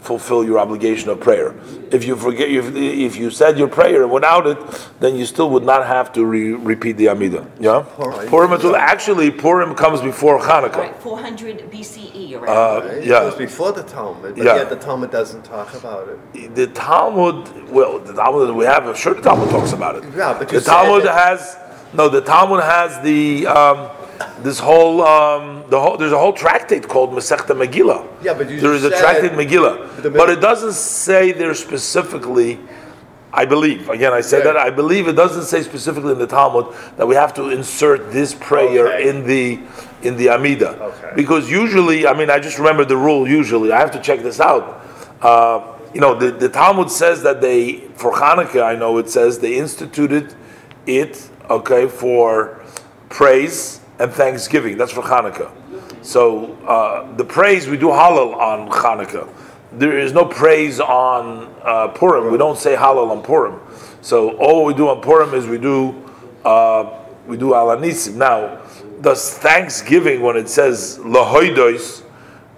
fulfill 0.00 0.42
your 0.42 0.58
obligation 0.58 1.08
of 1.10 1.20
prayer. 1.20 1.54
If 1.92 2.04
you 2.04 2.16
forget, 2.16 2.48
if, 2.50 2.74
if 2.74 3.14
you 3.14 3.30
said 3.30 3.56
your 3.56 3.68
prayer 3.68 4.08
without 4.08 4.48
it, 4.48 4.58
then 4.98 5.14
you 5.14 5.24
still 5.26 5.48
would 5.50 5.62
not 5.62 5.86
have 5.86 6.12
to 6.14 6.24
re- 6.26 6.54
repeat 6.54 6.96
the 6.96 7.08
Amida. 7.08 7.46
Yeah. 7.60 7.84
Purim. 7.96 8.28
Purim. 8.28 8.74
Actually, 8.74 9.30
Purim 9.30 9.76
comes 9.76 10.00
before 10.00 10.40
Hanukkah. 10.40 10.76
Right, 10.78 10.96
400 10.96 11.70
BCE, 11.70 12.34
around. 12.34 12.48
Uh, 12.48 12.88
Right? 12.88 13.04
yeah. 13.04 13.22
It 13.22 13.26
was 13.26 13.34
before 13.36 13.70
the 13.70 13.84
Talmud, 13.84 14.34
but 14.34 14.44
Yeah. 14.44 14.56
yet 14.56 14.70
the 14.70 14.76
Talmud 14.76 15.12
doesn't 15.12 15.44
talk 15.44 15.72
about 15.74 16.08
it. 16.08 16.54
the 16.56 16.66
Talmud, 16.66 17.70
well, 17.70 18.00
the 18.00 18.12
Talmud 18.14 18.48
that 18.48 18.54
we 18.54 18.64
have, 18.64 18.98
sure, 18.98 19.14
the 19.14 19.22
Talmud 19.22 19.50
talks 19.50 19.72
about 19.72 19.94
it. 19.96 20.04
Yeah, 20.16 20.34
but 20.36 20.50
you 20.50 20.58
the 20.58 20.64
said 20.64 20.72
Talmud 20.72 21.04
that- 21.04 21.14
has 21.28 21.56
no. 21.94 22.08
The 22.08 22.22
Talmud 22.22 22.60
has 22.64 23.00
the 23.04 23.46
um, 23.46 23.88
this 24.42 24.58
whole 24.58 25.02
um, 25.02 25.64
the 25.70 25.80
whole. 25.80 25.96
There's 25.96 26.12
a 26.12 26.18
whole 26.18 26.32
tractate 26.32 26.88
called 26.88 27.10
Masechta 27.12 27.54
Megillah. 27.54 28.06
Yeah, 28.22 28.34
but 28.34 28.50
you 28.50 28.60
there 28.60 28.72
is 28.74 28.84
a 28.84 28.90
tractate 28.90 29.32
Megillah, 29.32 30.12
but 30.14 30.30
it 30.30 30.40
doesn't 30.40 30.72
say 30.74 31.32
there 31.32 31.54
specifically. 31.54 32.58
I 33.34 33.46
believe 33.46 33.88
again. 33.88 34.12
I 34.12 34.20
said 34.20 34.44
Yeah. 34.44 34.52
that 34.52 34.56
I 34.58 34.70
believe 34.70 35.08
it 35.08 35.14
doesn't 35.16 35.44
say 35.44 35.62
specifically 35.62 36.12
in 36.12 36.18
the 36.18 36.26
Talmud 36.26 36.66
that 36.98 37.06
we 37.06 37.14
have 37.14 37.32
to 37.34 37.48
insert 37.48 38.12
this 38.12 38.34
prayer 38.34 38.88
Okay. 38.88 39.08
in 39.08 39.26
the 39.26 39.58
in 40.02 40.16
the 40.18 40.28
Amida 40.28 40.70
Okay. 40.82 41.12
because 41.16 41.50
usually, 41.50 42.06
I 42.06 42.12
mean, 42.12 42.28
I 42.28 42.38
just 42.38 42.58
remember 42.58 42.84
the 42.84 42.96
rule. 42.96 43.26
Usually, 43.26 43.72
I 43.72 43.78
have 43.78 43.90
to 43.92 44.00
check 44.00 44.20
this 44.22 44.38
out. 44.38 44.84
Uh, 45.22 45.60
you 45.94 46.00
know, 46.00 46.14
the, 46.14 46.30
the 46.30 46.48
Talmud 46.50 46.90
says 46.90 47.22
that 47.22 47.40
they 47.40 47.84
for 47.94 48.12
Hanukkah. 48.12 48.64
I 48.64 48.74
know 48.74 48.98
it 48.98 49.08
says 49.08 49.38
they 49.38 49.54
instituted 49.56 50.34
it. 50.86 51.28
Okay, 51.48 51.86
for 51.88 52.60
praise 53.08 53.80
and 53.98 54.12
thanksgiving. 54.12 54.76
That's 54.76 54.92
for 54.92 55.02
Hanukkah. 55.02 55.50
So 56.04 56.54
uh, 56.66 57.14
the 57.16 57.24
praise 57.24 57.68
we 57.68 57.76
do 57.76 57.86
Hallel 57.86 58.34
on 58.36 58.68
Hanukkah. 58.70 59.28
There 59.72 59.98
is 59.98 60.12
no 60.12 60.24
praise 60.24 60.80
on 60.80 61.54
uh, 61.62 61.88
Purim. 61.88 62.30
We 62.30 62.38
don't 62.38 62.58
say 62.58 62.74
Hallel 62.74 63.10
on 63.10 63.22
Purim. 63.22 63.60
So 64.02 64.36
all 64.36 64.64
we 64.64 64.74
do 64.74 64.88
on 64.88 65.00
Purim 65.00 65.32
is 65.34 65.46
we 65.46 65.58
do 65.58 66.02
uh, 66.44 66.98
we 67.26 67.36
do 67.36 67.50
Alanisim. 67.50 68.16
Now, 68.16 68.60
does 69.00 69.36
Thanksgiving 69.38 70.20
when 70.22 70.36
it 70.36 70.48
says 70.48 70.98
Lahoidos 70.98 72.02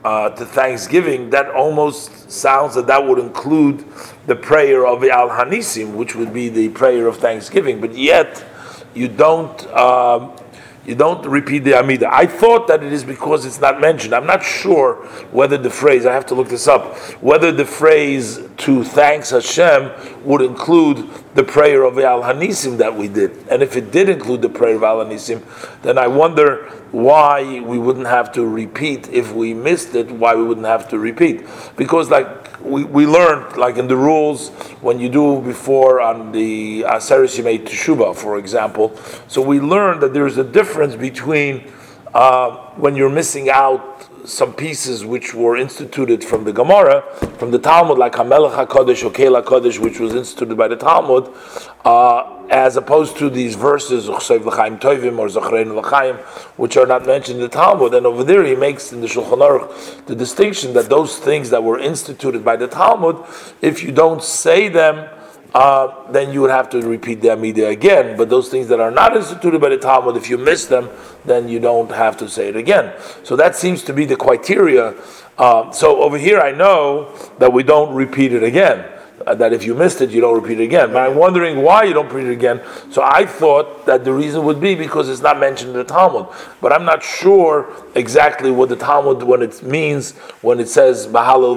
uh, 0.05 0.31
to 0.31 0.45
Thanksgiving, 0.45 1.31
that 1.31 1.51
almost 1.51 2.31
sounds 2.31 2.75
that 2.75 2.87
that 2.87 3.07
would 3.07 3.19
include 3.19 3.85
the 4.27 4.37
prayer 4.37 4.87
of 4.87 5.03
Al 5.05 5.31
Hanisim, 5.31 5.95
which 5.95 6.15
would 6.15 6.33
be 6.33 6.49
the 6.49 6.69
prayer 6.71 7.07
of 7.07 7.17
Thanksgiving. 7.19 7.81
But 7.81 7.95
yet, 7.95 8.45
you 8.95 9.09
don't 9.09 9.67
um, 9.69 10.33
you 10.87 10.95
don't 10.95 11.25
repeat 11.27 11.61
the 11.61 11.75
Amida. 11.75 12.09
I 12.13 12.27
thought 12.27 12.69
that 12.69 12.83
it 12.83 12.93
is 12.93 13.05
because 13.05 13.45
it's 13.47 13.61
not 13.61 13.81
mentioned. 13.81 14.15
I'm 14.15 14.27
not 14.27 14.43
sure 14.43 14.97
whether 15.33 15.57
the 15.57 15.71
phrase 15.71 16.07
I 16.07 16.13
have 16.13 16.27
to 16.27 16.35
look 16.35 16.49
this 16.49 16.69
up 16.69 16.97
whether 17.21 17.53
the 17.53 17.65
phrase 17.65 18.41
to 18.59 18.85
thanks 18.85 19.31
Hashem 19.31 20.25
would 20.25 20.43
include 20.43 21.09
the 21.35 21.45
prayer 21.45 21.83
of 21.83 21.99
Al 21.99 22.23
Hanisim 22.23 22.79
that 22.79 22.95
we 22.97 23.09
did. 23.09 23.47
And 23.49 23.63
if 23.63 23.77
it 23.77 23.91
did 23.91 24.09
include 24.09 24.43
the 24.43 24.49
prayer 24.49 24.77
of 24.77 24.83
Al 24.83 25.05
Hanisim, 25.05 25.43
then 25.83 25.99
I 25.99 26.07
wonder 26.07 26.67
why 26.93 27.61
we 27.61 27.79
wouldn't 27.79 28.07
have 28.07 28.31
to 28.33 28.47
repeat 28.47 29.09
if 29.09 29.33
we 29.33 29.53
missed 29.53 29.95
it. 29.95 30.11
Why 30.11 30.35
we 30.35 30.45
wouldn't 30.45 30.67
have 30.67 30.89
to 30.91 30.99
repeat? 30.99 31.47
Because 31.77 32.11
like 32.11 32.54
we, 32.65 32.85
we 32.85 33.07
learned 33.07 33.57
like 33.57 33.77
in 33.77 33.89
the 33.89 33.97
rules 33.97 34.49
when 34.81 34.99
you 34.99 35.09
do 35.09 35.41
before 35.43 36.01
on 36.01 36.33
the 36.33 36.83
Aseres 36.83 37.39
Yemei 37.39 37.65
Teshuvah, 37.65 38.17
for 38.17 38.39
example. 38.39 38.97
So 39.29 39.43
we 39.43 39.61
learned 39.61 40.01
that 40.03 40.15
there's 40.15 40.39
a 40.39 40.45
difference 40.45 40.97
between 40.97 41.71
uh, 42.15 42.71
when 42.77 42.97
you're 42.97 43.11
missing 43.11 43.51
out 43.51 44.09
some 44.25 44.55
pieces 44.55 45.05
which 45.05 45.35
were 45.35 45.57
instituted 45.57 46.25
from 46.25 46.45
the 46.45 46.53
Gemara, 46.53 47.03
from 47.39 47.51
the 47.51 47.59
Talmud, 47.59 47.99
like 47.99 48.15
Hamelech 48.15 48.67
HaKadosh 48.67 49.05
or 49.05 49.11
Kela 49.11 49.45
Kodesh, 49.45 49.79
which 49.79 50.01
was 50.01 50.15
instituted 50.15 50.57
by 50.57 50.67
the 50.67 50.77
Talmud, 50.77 51.31
uh, 51.85 52.47
as 52.49 52.77
opposed 52.77 53.19
to 53.19 53.29
these 53.29 53.55
verses, 53.55 54.07
Tovim 54.09 55.19
or 55.19 55.29
Zachrein 55.29 56.19
which 56.57 56.77
are 56.77 56.87
not 56.87 57.07
mentioned 57.07 57.37
in 57.37 57.43
the 57.43 57.49
Talmud. 57.49 57.95
And 57.95 58.07
over 58.07 58.25
there 58.25 58.45
he 58.45 58.55
makes 58.55 58.93
in 58.93 59.01
the 59.01 59.07
Shulchan 59.07 59.39
Aruch 59.39 60.07
the 60.07 60.15
distinction 60.15 60.73
that 60.75 60.89
those 60.89 61.19
things 61.19 61.51
that 61.51 61.63
were 61.63 61.79
instituted 61.79 62.45
by 62.45 62.57
the 62.57 62.69
Talmud, 62.69 63.17
if 63.61 63.83
you 63.83 63.93
don't 63.93 64.23
say 64.23 64.69
them, 64.69 65.09
uh, 65.55 66.11
then 66.11 66.33
you 66.33 66.41
would 66.41 66.51
have 66.51 66.69
to 66.71 66.81
repeat 66.81 67.21
the 67.21 67.31
Amida 67.31 67.69
again. 67.69 68.17
But 68.17 68.29
those 68.29 68.49
things 68.49 68.69
that 68.69 68.81
are 68.81 68.91
not 68.91 69.17
instituted 69.17 69.61
by 69.61 69.69
the 69.69 69.79
Talmud, 69.79 70.17
if 70.17 70.29
you 70.29 70.37
miss 70.37 70.67
them, 70.67 70.91
then 71.25 71.49
you 71.49 71.61
don't 71.61 71.91
have 71.91 72.17
to 72.19 72.29
say 72.29 72.49
it 72.49 72.57
again. 72.57 72.93
So 73.23 73.37
that 73.37 73.55
seems 73.55 73.85
to 73.85 73.93
be 73.93 74.05
the 74.05 74.17
criteria. 74.17 74.95
Uh, 75.39 75.71
so 75.71 76.03
over 76.03 76.19
here, 76.19 76.41
I 76.41 76.51
know 76.51 77.15
that 77.39 77.53
we 77.53 77.63
don't 77.63 77.95
repeat 77.95 78.33
it 78.33 78.43
again. 78.43 78.85
Uh, 79.27 79.35
that 79.35 79.53
if 79.53 79.65
you 79.65 79.75
missed 79.75 80.01
it, 80.01 80.11
you 80.11 80.21
don't 80.21 80.35
repeat 80.35 80.61
it 80.61 80.65
again. 80.65 80.93
But 80.93 81.09
I'm 81.09 81.17
wondering 81.17 81.63
why 81.63 81.85
you 81.85 81.95
don't 81.95 82.13
repeat 82.13 82.29
it 82.29 82.33
again. 82.33 82.61
So 82.91 83.01
I 83.03 83.25
thought 83.25 83.87
that 83.87 84.05
the 84.05 84.13
reason 84.13 84.45
would 84.45 84.61
be 84.61 84.75
because 84.75 85.09
it's 85.09 85.23
not 85.23 85.39
mentioned 85.39 85.71
in 85.71 85.77
the 85.77 85.85
Talmud. 85.85 86.27
But 86.61 86.73
I'm 86.73 86.85
not 86.85 87.03
sure 87.03 87.73
exactly 87.95 88.51
what 88.51 88.69
the 88.69 88.77
Talmud 88.77 89.23
when 89.23 89.41
it 89.41 89.63
means 89.63 90.13
when 90.43 90.59
it 90.59 90.69
says 90.69 91.07
Mahalal. 91.07 91.55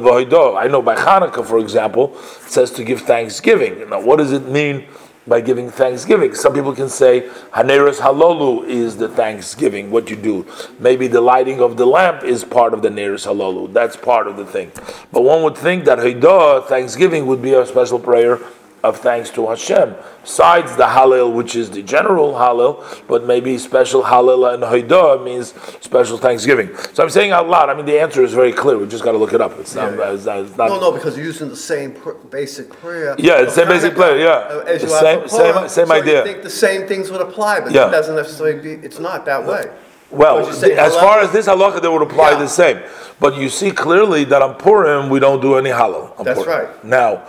I 0.55 0.67
know 0.67 0.81
by 0.83 0.95
Hanukkah, 0.95 1.45
for 1.45 1.57
example, 1.57 2.15
it 2.15 2.49
says 2.49 2.71
to 2.71 2.83
give 2.83 3.01
thanksgiving. 3.01 3.89
Now, 3.89 4.01
what 4.01 4.17
does 4.17 4.33
it 4.33 4.47
mean? 4.47 4.87
By 5.27 5.41
giving 5.41 5.69
thanksgiving. 5.69 6.33
Some 6.33 6.53
people 6.53 6.73
can 6.73 6.89
say 6.89 7.29
Haneres 7.53 7.99
Halolu 7.99 8.65
is 8.67 8.97
the 8.97 9.09
thanksgiving, 9.09 9.91
what 9.91 10.09
you 10.09 10.15
do. 10.15 10.45
Maybe 10.79 11.07
the 11.07 11.21
lighting 11.21 11.59
of 11.59 11.77
the 11.77 11.85
lamp 11.85 12.23
is 12.23 12.43
part 12.43 12.73
of 12.73 12.81
the 12.81 12.89
Neres 12.89 13.27
Halolu. 13.27 13.73
That's 13.73 13.95
part 13.95 14.27
of 14.27 14.37
the 14.37 14.45
thing. 14.45 14.71
But 15.11 15.21
one 15.21 15.43
would 15.43 15.57
think 15.57 15.85
that 15.85 15.99
Haidah, 15.99 16.67
thanksgiving, 16.67 17.25
would 17.27 17.41
be 17.41 17.53
a 17.53 17.65
special 17.65 17.99
prayer 17.99 18.39
of 18.83 18.97
thanks 18.99 19.29
to 19.31 19.47
Hashem. 19.47 19.95
Besides 20.23 20.75
the 20.75 20.83
Hallel, 20.83 21.33
which 21.33 21.55
is 21.55 21.69
the 21.71 21.81
general 21.81 22.33
Hallel, 22.33 22.83
but 23.07 23.25
maybe 23.25 23.57
special 23.57 24.03
Hallel 24.03 24.53
and 24.53 24.61
Haidah 24.63 25.23
means 25.23 25.53
special 25.81 26.17
thanksgiving. 26.17 26.69
So 26.93 27.03
I'm 27.03 27.09
saying 27.09 27.31
out 27.31 27.47
loud, 27.49 27.69
I 27.69 27.73
mean, 27.73 27.85
the 27.85 27.99
answer 27.99 28.23
is 28.23 28.33
very 28.33 28.53
clear. 28.53 28.77
We 28.77 28.87
just 28.87 29.03
got 29.03 29.13
to 29.13 29.17
look 29.17 29.33
it 29.33 29.41
up. 29.41 29.57
It's 29.59 29.73
not, 29.73 29.97
Yeah. 29.97 30.11
it's 30.11 30.25
not, 30.25 30.39
it's 30.39 30.57
not 30.57 30.69
No, 30.69 30.79
no, 30.79 30.91
because 30.91 31.17
you're 31.17 31.25
using 31.25 31.49
the 31.49 31.55
same 31.55 31.93
pr- 31.93 32.11
basic 32.29 32.69
prayer. 32.69 33.15
Yeah, 33.17 33.41
it's 33.41 33.53
for 33.53 33.61
same 33.61 33.69
basic 33.69 33.95
prayer, 33.95 34.17
yeah. 34.17 34.27
uh, 34.57 34.63
As 34.67 34.83
you 34.83 34.89
same- 34.89 35.27
same- 35.27 35.67
same 35.69 35.87
So 35.87 35.93
idea. 35.93 36.19
you 36.19 36.23
think 36.23 36.43
the 36.43 36.49
same 36.49 36.87
things 36.87 37.09
would 37.11 37.21
apply, 37.21 37.61
but 37.61 37.71
Yeah. 37.71 37.87
it 37.87 37.91
doesn't 37.91 38.15
necessarily 38.15 38.59
be, 38.59 38.85
it's 38.85 38.99
not 38.99 39.25
that 39.25 39.45
way. 39.45 39.65
Well, 40.09 40.39
Because 40.39 40.61
you 40.63 40.69
say 40.69 40.77
as 40.77 40.95
far 40.95 41.19
as 41.19 41.31
this 41.31 41.47
halacha, 41.47 41.81
they 41.81 41.87
would 41.87 42.01
apply 42.01 42.31
Yeah. 42.31 42.39
the 42.39 42.47
same. 42.47 42.79
But 43.19 43.35
you 43.37 43.49
see 43.49 43.71
clearly 43.71 44.23
that 44.25 44.41
on 44.41 44.55
Purim 44.55 45.09
we 45.09 45.19
don't 45.19 45.41
do 45.41 45.55
any 45.57 45.69
halal. 45.71 46.17
on 46.19 46.23
That's 46.25 46.41
Purim. 46.43 46.59
right. 46.65 46.83
Now, 46.85 47.23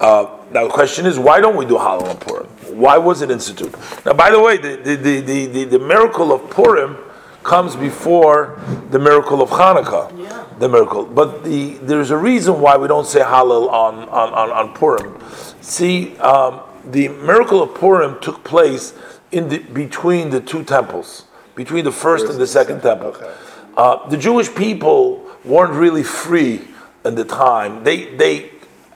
uh, 0.00 0.26
now 0.52 0.64
the 0.64 0.70
question 0.70 1.04
is, 1.04 1.18
why 1.18 1.40
don't 1.40 1.56
we 1.56 1.66
do 1.66 1.74
halal 1.74 2.08
on 2.08 2.16
Purim? 2.16 2.46
Why 2.70 2.96
was 2.96 3.22
it 3.22 3.30
instituted? 3.30 3.74
Now, 4.06 4.12
by 4.12 4.30
the 4.30 4.40
way, 4.40 4.56
the 4.56 4.76
the, 4.76 4.94
the, 4.96 5.20
the, 5.20 5.46
the, 5.46 5.64
the 5.64 5.78
miracle 5.78 6.32
of 6.32 6.48
Purim 6.50 6.96
comes 7.42 7.74
before 7.74 8.60
the 8.90 8.98
miracle 9.00 9.42
of 9.42 9.50
Hanukkah. 9.50 10.16
Yeah. 10.16 10.44
The 10.60 10.68
miracle, 10.68 11.04
but 11.04 11.42
the 11.42 11.74
there's 11.82 12.10
a 12.12 12.16
reason 12.16 12.60
why 12.60 12.76
we 12.76 12.86
don't 12.86 13.06
say 13.06 13.20
halal 13.20 13.68
on 13.68 14.08
on, 14.08 14.32
on, 14.32 14.50
on 14.50 14.74
Purim. 14.74 15.18
See, 15.60 16.16
um, 16.18 16.60
the 16.84 17.08
miracle 17.08 17.60
of 17.62 17.74
Purim 17.74 18.20
took 18.20 18.44
place 18.44 18.94
in 19.32 19.48
the, 19.48 19.58
between 19.58 20.30
the 20.30 20.40
two 20.40 20.62
temples, 20.62 21.24
between 21.54 21.84
the 21.84 21.92
first 21.92 22.26
and 22.26 22.38
the 22.40 22.46
second 22.46 22.80
temple. 22.80 23.08
Okay. 23.08 23.34
Uh, 23.76 24.08
the 24.08 24.16
Jewish 24.16 24.54
people 24.54 25.26
weren't 25.44 25.72
really 25.72 26.02
free 26.02 26.62
in 27.04 27.14
the 27.14 27.24
time. 27.24 27.84
They 27.84 28.14
they 28.16 28.50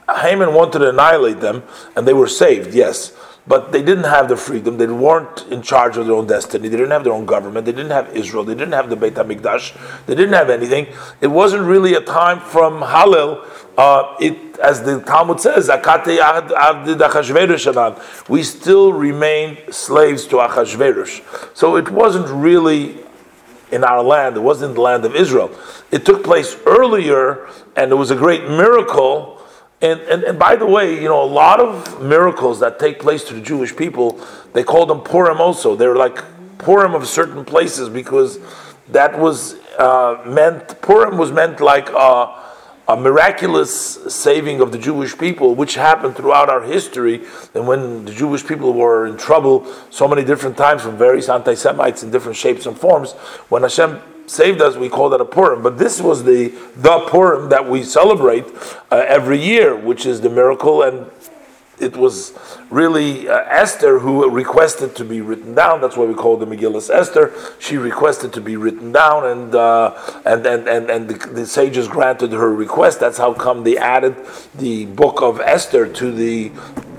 Haman 0.09 0.55
wanted 0.55 0.81
to 0.81 0.91
annihilate 0.91 1.41
them, 1.41 1.65
and 1.97 2.07
they 2.07 2.13
were 2.13 2.29
saved, 2.29 2.75
yes. 2.75 3.13
But 3.49 3.71
they 3.71 3.83
didn't 3.83 4.05
have 4.05 4.29
the 4.29 4.37
freedom. 4.37 4.77
They 4.77 4.87
weren't 4.87 5.47
in 5.51 5.63
charge 5.63 5.97
of 5.97 6.07
their 6.07 6.17
own 6.17 6.27
destiny. 6.27 6.69
They 6.69 6.77
didn't 6.77 6.91
have 6.91 7.05
their 7.05 7.13
own 7.13 7.27
government. 7.27 7.65
They 7.65 7.73
didn't 7.73 7.93
have 7.93 8.17
Israel. 8.17 8.43
They 8.43 8.55
didn't 8.55 8.75
have 8.75 8.91
the 8.91 8.97
Beit 8.97 9.15
Hamikdash. 9.15 9.77
They 10.07 10.17
didn't 10.17 10.35
have 10.35 10.51
anything. 10.51 10.89
It 11.21 11.29
wasn't 11.29 11.63
really 11.63 11.95
a 11.95 12.01
time 12.01 12.41
from 12.41 12.81
Hallel. 12.83 13.47
Uh, 13.79 14.17
it, 14.21 14.59
as 14.59 14.83
the 14.83 15.01
Talmud 15.01 15.39
says, 15.41 15.69
we 18.29 18.43
still 18.43 18.93
remained 18.93 19.59
slaves 19.71 20.27
to 20.27 20.37
Achashverosh. 20.37 21.57
So 21.57 21.77
it 21.77 21.91
wasn't 21.91 22.29
really 22.29 23.05
in 23.71 23.85
our 23.85 24.03
land. 24.03 24.37
It 24.37 24.41
wasn't 24.41 24.75
the 24.75 24.81
land 24.81 25.05
of 25.05 25.15
Israel. 25.15 25.51
It 25.91 26.05
took 26.05 26.25
place 26.25 26.57
earlier, 26.67 27.49
and 27.77 27.93
it 27.93 27.97
was 27.97 28.11
a 28.11 28.17
great 28.17 28.43
miracle. 28.49 29.36
And, 29.83 30.01
and, 30.03 30.25
and 30.25 30.39
by 30.39 30.57
the 30.57 30.67
way, 30.67 30.95
you 30.95 31.09
know, 31.09 31.23
a 31.23 31.27
lot 31.27 31.61
of 31.61 32.03
miracles 32.03 32.61
that 32.61 32.79
take 32.79 32.99
place 32.99 33.25
to 33.25 33.35
the 33.35 33.43
Jewish 33.43 33.77
people, 33.77 34.21
they 34.55 34.65
call 34.65 34.87
them 34.87 35.01
Purim 35.01 35.41
also. 35.41 35.77
They're 35.77 35.97
like 35.97 36.23
Purim 36.59 36.95
of 36.95 37.07
certain 37.07 37.45
places 37.45 37.89
because 37.91 38.39
that 38.89 39.19
was 39.19 39.55
uh, 39.79 40.23
meant, 40.27 40.81
Purim 40.81 41.19
was 41.19 41.31
meant 41.31 41.61
like 41.61 41.91
a, 41.91 42.43
a 42.89 42.97
miraculous 42.97 44.15
saving 44.15 44.63
of 44.63 44.73
the 44.73 44.79
Jewish 44.79 45.17
people, 45.19 45.55
which 45.55 45.75
happened 45.75 46.17
throughout 46.17 46.49
our 46.49 46.63
history. 46.63 47.27
And 47.55 47.69
when 47.69 48.07
the 48.07 48.13
Jewish 48.13 48.47
people 48.47 48.73
were 48.73 49.07
in 49.07 49.19
trouble 49.19 49.67
so 49.91 50.09
many 50.09 50.25
different 50.25 50.57
times 50.57 50.83
from 50.83 50.97
various 50.97 51.29
anti 51.29 51.55
Semites 51.55 52.03
in 52.03 52.11
different 52.11 52.37
shapes 52.37 52.65
and 52.65 52.79
forms, 52.79 53.13
when 53.51 53.63
Hashem 53.63 54.01
saved 54.27 54.61
us, 54.61 54.77
we 54.77 54.89
call 54.89 55.09
that 55.11 55.21
a 55.21 55.25
Purim. 55.25 55.63
But 55.63 55.79
this 55.79 56.01
was 56.01 56.25
the 56.25 56.49
the 56.77 57.01
Purim 57.09 57.49
that 57.51 57.69
we 57.69 57.83
celebrate 57.83 58.45
uh, 58.91 59.05
every 59.07 59.41
year, 59.41 59.75
which 59.75 60.07
is 60.07 60.21
the 60.21 60.31
miracle, 60.31 60.83
and 60.83 61.11
it 61.79 61.97
was 61.97 62.33
really 62.71 63.29
uh, 63.29 63.45
Esther 63.49 63.99
who 63.99 64.29
requested 64.31 64.97
to 64.97 65.05
be 65.05 65.21
written 65.21 65.55
down. 65.55 65.81
That's 65.81 65.97
why 65.97 66.07
we 66.07 66.15
call 66.15 66.37
the 66.37 66.47
Megillus 66.47 66.89
Esther. 66.89 67.35
She 67.59 67.77
requested 67.77 68.33
to 68.33 68.41
be 68.41 68.57
written 68.57 68.93
down, 68.93 69.27
and 69.27 69.55
uh, 69.55 69.95
and 70.25 70.47
and 70.47 70.69
and, 70.69 70.91
and 70.91 71.09
the, 71.09 71.29
the, 71.29 71.47
sages 71.47 71.87
granted 71.87 72.33
her 72.33 72.55
request. 72.55 73.01
That's 73.01 73.19
how 73.19 73.35
come 73.35 73.65
they 73.65 73.77
added 73.77 74.17
the 74.55 74.87
book 74.87 75.21
of 75.21 75.41
Esther 75.41 75.87
to 75.93 76.13
the 76.13 76.51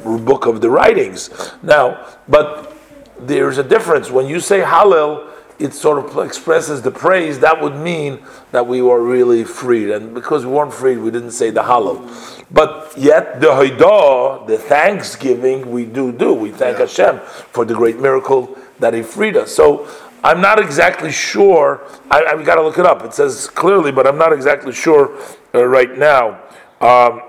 book 0.04 0.46
of 0.46 0.62
the 0.62 0.70
writings. 0.70 1.30
Now, 1.64 2.06
but 2.28 2.78
there's 3.20 3.58
a 3.58 3.64
difference 3.64 4.12
when 4.12 4.28
you 4.28 4.40
say 4.40 4.62
Hallel 4.62 5.28
it 5.60 5.74
sort 5.74 6.04
of 6.04 6.26
expresses 6.26 6.82
the 6.82 6.92
praise, 6.92 7.40
that 7.40 7.62
would 7.62 7.76
mean 7.76 8.20
that 8.52 8.68
we 8.68 8.82
were 8.82 9.02
really 9.02 9.44
freed. 9.44 9.90
And 9.90 10.14
because 10.14 10.46
we 10.46 10.52
weren't 10.52 10.74
freed, 10.74 10.98
we 10.98 11.10
didn't 11.10 11.32
say 11.32 11.50
the 11.50 11.64
Hallel. 11.64 12.46
But 12.52 12.94
yet, 12.96 13.42
the 13.42 13.48
Haidah, 13.48 14.48
the 14.48 14.58
thanksgiving, 14.58 15.72
we 15.72 15.86
do 15.86 16.12
do. 16.12 16.34
We 16.34 16.52
thank 16.52 16.78
yeah. 16.78 16.86
Hashem 16.86 17.20
for 17.52 17.66
the 17.66 17.74
great 17.74 18.00
miracle 18.00 18.58
that 18.80 18.94
He 18.94 19.02
freed 19.02 19.36
us. 19.36 19.54
So 19.54 19.88
I'm 20.24 20.42
not 20.42 20.60
exactly 20.60 21.12
sure. 21.12 21.82
I, 22.12 22.24
have 22.30 22.46
got 22.46 22.56
to 22.56 22.62
look 22.62 22.78
it 22.78 22.86
up. 22.86 23.04
It 23.04 23.14
says 23.14 23.48
clearly, 23.48 23.92
but 23.92 24.06
I'm 24.06 24.18
not 24.18 24.34
exactly 24.34 24.74
sure 24.74 25.18
uh, 25.56 25.66
right 25.66 25.98
now. 25.98 26.40
Um, 26.80 27.22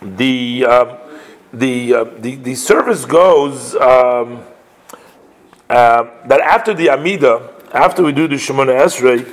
the, 0.00 0.64
um, 0.66 0.98
the, 1.52 1.94
uh, 1.94 2.04
the 2.18 2.36
the 2.36 2.54
service 2.54 3.04
goes. 3.04 3.74
Um, 3.76 4.42
uh, 5.74 6.08
that 6.28 6.40
after 6.40 6.72
the 6.72 6.88
Amida, 6.88 7.50
after 7.72 8.04
we 8.04 8.12
do 8.12 8.28
the 8.28 8.36
Shemona 8.36 8.80
Esrei, 8.80 9.28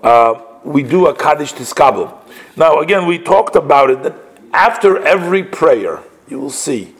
uh, 0.00 0.40
we 0.62 0.84
do 0.84 1.08
a 1.08 1.14
Kaddish 1.14 1.54
Tiskabel. 1.54 2.16
Now, 2.56 2.78
again, 2.78 3.04
we 3.04 3.18
talked 3.18 3.56
about 3.56 3.90
it 3.90 4.04
that 4.04 4.14
after 4.52 5.04
every 5.04 5.42
prayer, 5.42 6.04
you 6.28 6.38
will 6.38 6.50
see, 6.50 6.94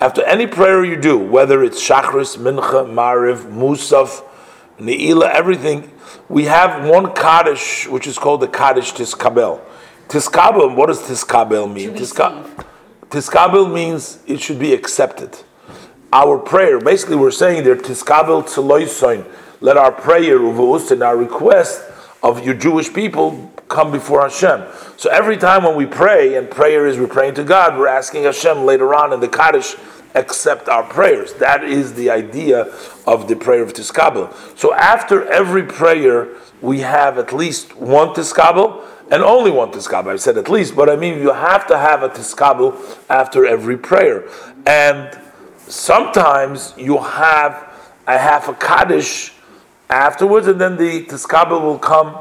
after 0.00 0.24
any 0.24 0.48
prayer 0.48 0.84
you 0.84 1.00
do, 1.00 1.16
whether 1.16 1.62
it's 1.62 1.80
Shachris, 1.80 2.36
Mincha, 2.36 2.92
Mariv, 2.92 3.52
Musaf, 3.52 4.24
Ne'ilah, 4.80 5.30
everything, 5.30 5.88
we 6.28 6.46
have 6.46 6.88
one 6.88 7.14
Kaddish, 7.14 7.86
which 7.86 8.08
is 8.08 8.18
called 8.18 8.40
the 8.40 8.48
Kaddish 8.48 8.94
Tiskabel. 8.94 9.60
Tiskabel, 10.08 10.74
what 10.74 10.86
does 10.86 11.02
Tiskabel 11.02 11.72
mean? 11.72 11.94
Tiskabel 11.94 13.72
means 13.72 14.18
it 14.26 14.40
should 14.40 14.58
be 14.58 14.74
accepted 14.74 15.38
our 16.12 16.38
prayer. 16.38 16.80
Basically, 16.80 17.16
we're 17.16 17.30
saying 17.30 17.64
there, 17.64 17.76
Tiskabel 17.76 18.44
Tzeloisoin, 18.44 19.26
let 19.60 19.76
our 19.76 19.92
prayer, 19.92 20.38
and 20.38 21.02
our 21.02 21.16
request 21.16 21.82
of 22.22 22.44
your 22.44 22.54
Jewish 22.54 22.92
people 22.92 23.52
come 23.68 23.90
before 23.90 24.22
Hashem. 24.22 24.64
So 24.96 25.10
every 25.10 25.36
time 25.36 25.64
when 25.64 25.76
we 25.76 25.86
pray, 25.86 26.36
and 26.36 26.50
prayer 26.50 26.86
is 26.86 26.98
we're 26.98 27.06
praying 27.06 27.34
to 27.34 27.44
God, 27.44 27.78
we're 27.78 27.88
asking 27.88 28.24
Hashem 28.24 28.64
later 28.64 28.94
on 28.94 29.12
in 29.12 29.20
the 29.20 29.28
Kaddish, 29.28 29.76
accept 30.14 30.68
our 30.68 30.82
prayers. 30.82 31.34
That 31.34 31.62
is 31.62 31.94
the 31.94 32.10
idea 32.10 32.74
of 33.06 33.28
the 33.28 33.36
prayer 33.36 33.62
of 33.62 33.72
Tiskabel. 33.72 34.32
So 34.58 34.74
after 34.74 35.28
every 35.30 35.62
prayer, 35.62 36.28
we 36.60 36.80
have 36.80 37.18
at 37.18 37.32
least 37.32 37.76
one 37.76 38.08
Tiskabel 38.08 38.84
and 39.10 39.22
only 39.22 39.50
one 39.50 39.70
Tiskabel. 39.70 40.08
I 40.08 40.16
said 40.16 40.38
at 40.38 40.48
least, 40.48 40.74
but 40.74 40.88
I 40.88 40.96
mean 40.96 41.18
you 41.18 41.32
have 41.32 41.66
to 41.68 41.78
have 41.78 42.02
a 42.02 42.08
Tiskabel 42.08 42.74
after 43.08 43.46
every 43.46 43.76
prayer. 43.76 44.28
And 44.66 45.18
sometimes 45.68 46.74
you 46.76 46.98
have 46.98 47.72
a 48.06 48.18
half 48.18 48.48
a 48.48 48.54
Kaddish 48.54 49.32
afterwards, 49.90 50.46
and 50.46 50.60
then 50.60 50.76
the 50.76 51.04
Tiskabel 51.04 51.60
will 51.60 51.78
come 51.78 52.18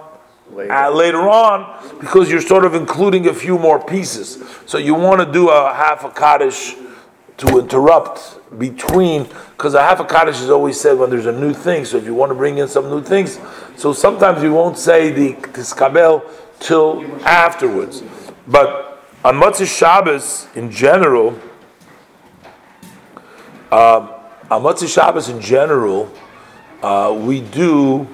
later. 0.52 0.72
Uh, 0.72 0.90
later 0.90 1.30
on 1.30 2.00
because 2.00 2.30
you're 2.32 2.42
sort 2.42 2.66
of 2.66 2.74
including 2.74 3.28
a 3.28 3.34
few 3.34 3.58
more 3.58 3.84
pieces. 3.84 4.44
So 4.66 4.78
you 4.78 4.96
want 4.96 5.22
to 5.22 5.32
do 5.32 5.50
a 5.50 5.74
half 5.74 6.04
a 6.04 6.10
Kaddish 6.10 6.76
to 7.38 7.60
interrupt 7.60 8.40
between, 8.58 9.24
because 9.52 9.74
a 9.74 9.82
half 9.82 10.00
a 10.00 10.06
Kaddish 10.06 10.40
is 10.40 10.50
always 10.50 10.80
said 10.80 10.98
when 10.98 11.10
there's 11.10 11.26
a 11.26 11.32
new 11.32 11.54
thing. 11.54 11.86
So 11.86 11.98
if 11.98 12.06
you 12.06 12.16
want 12.16 12.32
to 12.32 12.36
bring 12.36 12.58
in 12.58 12.68
some 12.68 12.90
new 12.90 13.02
things, 13.02 13.40
so 13.76 13.94
sometimes 13.94 14.42
you 14.42 14.54
won't 14.54 14.78
say 14.78 15.12
the 15.12 15.34
Tiskabel 15.34 16.24
till 16.60 17.04
afterwards. 17.26 18.04
But 18.48 19.04
on 19.24 19.36
Motzei 19.36 19.68
Shabbos 19.68 20.48
in 20.56 20.72
general, 20.72 21.38
um, 23.72 24.10
on 24.50 24.64
Motzei 24.64 24.88
Shabbos 24.88 25.28
in 25.28 25.42
general, 25.42 26.12
uh, 26.82 27.14
we 27.20 27.42
do 27.42 28.08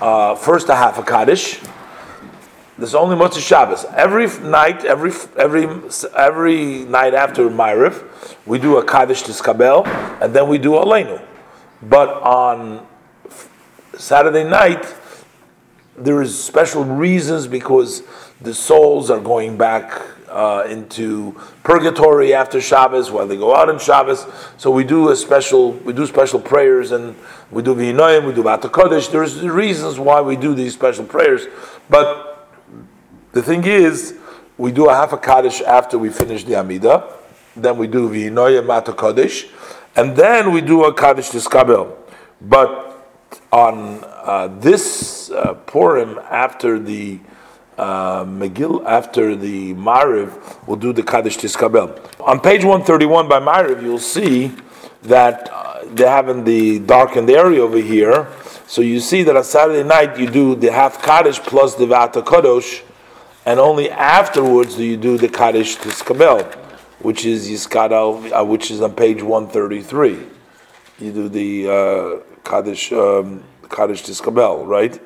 uh, 0.00 0.36
first 0.36 0.68
a 0.68 0.76
half 0.76 0.98
a 0.98 1.02
Kaddish. 1.02 1.60
There's 2.78 2.94
only 2.94 3.16
Motzei 3.16 3.44
Shabbos. 3.44 3.84
Every 3.96 4.28
night, 4.48 4.84
every 4.84 5.12
every 5.36 5.68
every 6.16 6.84
night 6.84 7.14
after 7.14 7.48
Ma'ariv, 7.48 8.04
we 8.46 8.58
do 8.58 8.78
a 8.78 8.84
Kaddish 8.84 9.24
Tiskabel, 9.24 9.86
and 10.22 10.32
then 10.32 10.48
we 10.48 10.58
do 10.58 10.72
Aleinu. 10.72 11.20
But 11.82 12.08
on 12.22 12.86
Saturday 13.96 14.44
night, 14.44 14.86
there 15.96 16.22
is 16.22 16.42
special 16.42 16.84
reasons 16.84 17.48
because 17.48 18.02
the 18.40 18.54
souls 18.54 19.10
are 19.10 19.20
going 19.20 19.56
back 19.56 20.00
uh, 20.32 20.64
into 20.68 21.38
purgatory 21.62 22.34
after 22.34 22.60
Shabbos, 22.60 23.10
while 23.10 23.26
they 23.26 23.36
go 23.36 23.54
out 23.54 23.68
on 23.68 23.78
Shabbos. 23.78 24.26
So 24.56 24.70
we 24.70 24.84
do 24.84 25.10
a 25.10 25.16
special, 25.16 25.72
we 25.72 25.92
do 25.92 26.06
special 26.06 26.40
prayers, 26.40 26.92
and 26.92 27.14
we 27.50 27.62
do 27.62 27.74
V'hinoyim, 27.74 28.26
we 28.26 28.32
do 28.32 28.42
Bata 28.42 28.68
Kodesh. 28.68 29.10
There's 29.10 29.40
reasons 29.42 29.98
why 29.98 30.20
we 30.20 30.36
do 30.36 30.54
these 30.54 30.72
special 30.74 31.04
prayers, 31.04 31.46
but 31.90 32.48
the 33.32 33.42
thing 33.42 33.64
is, 33.64 34.18
we 34.58 34.72
do 34.72 34.88
a 34.88 34.94
half 34.94 35.12
a 35.12 35.18
Kaddish 35.18 35.60
after 35.62 35.98
we 35.98 36.10
finish 36.10 36.44
the 36.44 36.56
Amida, 36.56 37.12
then 37.56 37.76
we 37.76 37.86
do 37.86 38.08
V'hinoyim 38.08 38.66
Bata 38.66 38.92
Kodesh, 38.92 39.50
and 39.96 40.16
then 40.16 40.52
we 40.52 40.60
do 40.60 40.84
a 40.84 40.94
Kaddish 40.94 41.30
Tiskabel. 41.30 41.94
But 42.40 42.88
on 43.50 44.02
uh, 44.04 44.48
this 44.58 45.30
uh, 45.30 45.54
Purim, 45.66 46.18
after 46.30 46.78
the 46.78 47.20
uh, 47.78 48.24
after 48.86 49.36
the 49.36 49.74
Mariv 49.74 50.66
will 50.66 50.76
do 50.76 50.92
the 50.92 51.02
Kaddish 51.02 51.38
Tiskabel. 51.38 51.98
On 52.20 52.40
page 52.40 52.64
131 52.64 53.28
by 53.28 53.40
Mariv, 53.40 53.82
you'll 53.82 53.98
see 53.98 54.52
that 55.02 55.48
uh, 55.52 55.84
they 55.86 56.04
have 56.06 56.28
in 56.28 56.44
the 56.44 56.78
darkened 56.80 57.30
area 57.30 57.62
over 57.62 57.78
here. 57.78 58.28
So 58.66 58.82
you 58.82 59.00
see 59.00 59.22
that 59.24 59.36
on 59.36 59.44
Saturday 59.44 59.86
night 59.86 60.18
you 60.18 60.28
do 60.30 60.54
the 60.54 60.72
half 60.72 61.02
Kaddish 61.02 61.40
plus 61.40 61.74
the 61.74 61.86
Vata 61.86 62.22
Kadosh, 62.22 62.82
and 63.44 63.58
only 63.58 63.90
afterwards 63.90 64.76
do 64.76 64.84
you 64.84 64.96
do 64.96 65.18
the 65.18 65.28
Kaddish 65.28 65.76
Tiskabel, 65.76 66.54
which 67.00 67.24
is 67.24 67.48
Yiskadal, 67.50 68.32
uh, 68.32 68.44
which 68.44 68.70
is 68.70 68.80
on 68.80 68.94
page 68.94 69.22
133. 69.22 70.26
You 71.00 71.12
do 71.12 71.28
the 71.28 71.68
uh, 71.68 72.22
Kaddish 72.44 72.92
um, 72.92 73.42
Kaddish 73.68 74.04
Tiskabel, 74.04 74.66
right? 74.66 75.00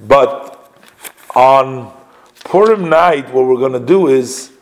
But 0.00 0.72
on 1.34 1.92
Purim 2.46 2.88
night, 2.88 3.34
what 3.34 3.44
we're 3.44 3.58
going 3.58 3.72
to 3.72 3.84
do 3.84 4.06
is 4.06 4.52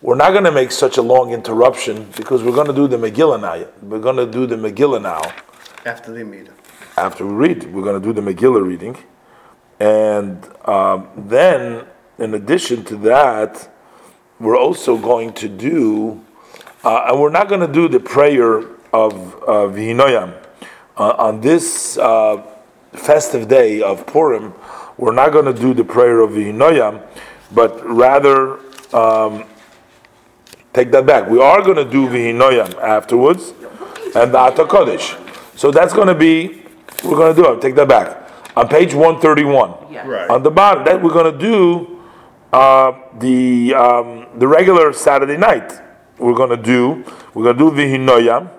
we're 0.00 0.14
not 0.14 0.30
going 0.30 0.44
to 0.44 0.52
make 0.52 0.70
such 0.70 0.96
a 0.96 1.02
long 1.02 1.32
interruption 1.32 2.08
because 2.16 2.44
we're 2.44 2.54
going 2.54 2.68
to 2.68 2.72
do 2.72 2.86
the 2.86 2.96
Megillah 2.96 3.40
now. 3.40 3.66
We're 3.82 3.98
going 3.98 4.14
to 4.14 4.26
do 4.26 4.46
the 4.46 4.54
Megillah 4.54 5.02
now. 5.02 5.20
After 5.84 6.12
the 6.12 6.24
meeting. 6.24 6.54
After 6.96 7.26
we 7.26 7.34
read, 7.34 7.74
we're 7.74 7.82
going 7.82 8.00
to 8.00 8.06
do 8.06 8.12
the 8.12 8.20
Megillah 8.20 8.64
reading. 8.64 8.96
And 9.80 10.48
um, 10.68 11.08
then, 11.16 11.84
in 12.16 12.34
addition 12.34 12.84
to 12.84 12.96
that, 12.98 13.68
we're 14.38 14.56
also 14.56 14.96
going 14.96 15.32
to 15.32 15.48
do, 15.48 16.24
uh, 16.84 17.06
and 17.08 17.20
we're 17.20 17.30
not 17.30 17.48
going 17.48 17.66
to 17.66 17.72
do 17.72 17.88
the 17.88 17.98
prayer 17.98 18.58
of 18.92 19.34
uh, 19.42 19.66
Vihinoyam. 19.66 20.40
Uh, 20.96 21.14
on 21.18 21.40
this 21.40 21.98
uh, 21.98 22.40
festive 22.92 23.48
day 23.48 23.82
of 23.82 24.06
Purim, 24.06 24.54
we're 24.96 25.14
not 25.14 25.32
going 25.32 25.52
to 25.52 25.60
do 25.60 25.74
the 25.74 25.82
prayer 25.82 26.20
of 26.20 26.30
Vihinoyam 26.30 27.04
but 27.54 27.84
rather 27.86 28.58
um, 28.94 29.44
take 30.72 30.90
that 30.92 31.06
back. 31.06 31.28
We 31.28 31.40
are 31.40 31.62
going 31.62 31.76
to 31.76 31.84
do 31.84 32.06
Vihinoyam 32.08 32.74
afterwards 32.82 33.50
and 34.14 34.32
the 34.32 34.38
Atakodesh. 34.38 35.18
So 35.58 35.70
that's 35.70 35.92
going 35.92 36.08
to 36.08 36.14
be, 36.14 36.62
we're 37.04 37.16
going 37.16 37.34
to 37.34 37.42
do 37.42 37.52
it. 37.52 37.60
Take 37.60 37.74
that 37.76 37.88
back. 37.88 38.18
On 38.56 38.68
page 38.68 38.94
131, 38.94 39.74
Yeah. 39.90 40.06
Right. 40.06 40.28
on 40.30 40.42
the 40.42 40.50
bottom, 40.50 40.84
that 40.84 41.02
we're 41.02 41.12
going 41.12 41.32
to 41.32 41.38
do 41.38 42.00
uh, 42.52 42.92
the 43.18 43.72
um, 43.74 44.26
the 44.38 44.46
regular 44.46 44.92
Saturday 44.92 45.38
night. 45.38 45.72
We're 46.18 46.34
going 46.34 46.50
to 46.50 46.56
do, 46.62 47.02
we're 47.32 47.44
going 47.44 47.56
to 47.56 47.70
do 47.70 47.76
Vihinoyam 47.76 48.50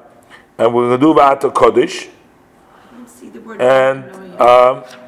and 0.58 0.74
we're 0.74 0.88
going 0.90 1.00
to 1.00 1.06
do 1.06 1.14
V'atakodesh. 1.14 2.10
See 3.06 3.30
the 3.30 3.40
word 3.42 3.62
And 3.62 4.04
V'hinoyam. 4.06 4.42
um, 4.42 5.03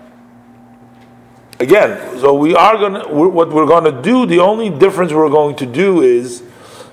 again, 1.59 2.19
so 2.19 2.33
we 2.33 2.55
are 2.55 2.77
gonna 2.77 3.07
what 3.07 3.51
we're 3.51 3.65
gonna 3.65 4.01
do. 4.01 4.25
The 4.25 4.39
only 4.39 4.69
difference 4.69 5.11
we're 5.11 5.29
going 5.29 5.55
to 5.57 5.65
do 5.65 6.01
is 6.01 6.43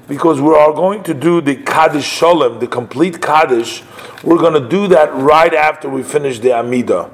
because 0.09 0.40
we 0.40 0.55
are 0.55 0.72
going 0.72 1.03
to 1.05 1.14
do 1.14 1.40
the 1.40 1.57
Kaddish 1.57 2.05
Shalom, 2.05 2.59
the 2.61 2.66
complete 2.66 3.20
Kaddish. 3.20 3.83
We're 4.22 4.38
gonna 4.38 4.68
do 4.68 4.88
that 4.88 5.14
right 5.14 5.55
after 5.55 5.88
we 5.88 6.03
finish 6.03 6.38
the 6.38 6.53
Amida, 6.53 7.11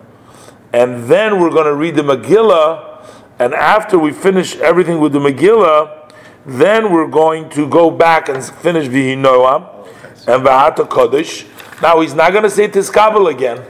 and 0.72 1.04
then 1.04 1.40
we're 1.40 1.50
going 1.50 1.66
to 1.66 1.74
read 1.74 1.94
the 1.96 2.02
Megillah, 2.02 3.04
and 3.38 3.54
after 3.54 3.98
we 3.98 4.12
finish 4.12 4.56
everything 4.56 5.00
with 5.00 5.12
the 5.12 5.18
Megillah, 5.18 6.12
then 6.44 6.92
we're 6.92 7.08
going 7.08 7.48
to 7.50 7.68
go 7.68 7.90
back 7.90 8.28
and 8.28 8.44
finish 8.44 8.86
Vihinoam 8.86 9.86
and 10.26 10.44
Vahata 10.44 10.88
Kaddish. 10.88 11.46
Now 11.80 12.00
he's 12.00 12.14
not 12.14 12.32
going 12.32 12.44
to 12.44 12.50
say 12.50 12.68
Tiskabel 12.68 13.30
again 13.30 13.64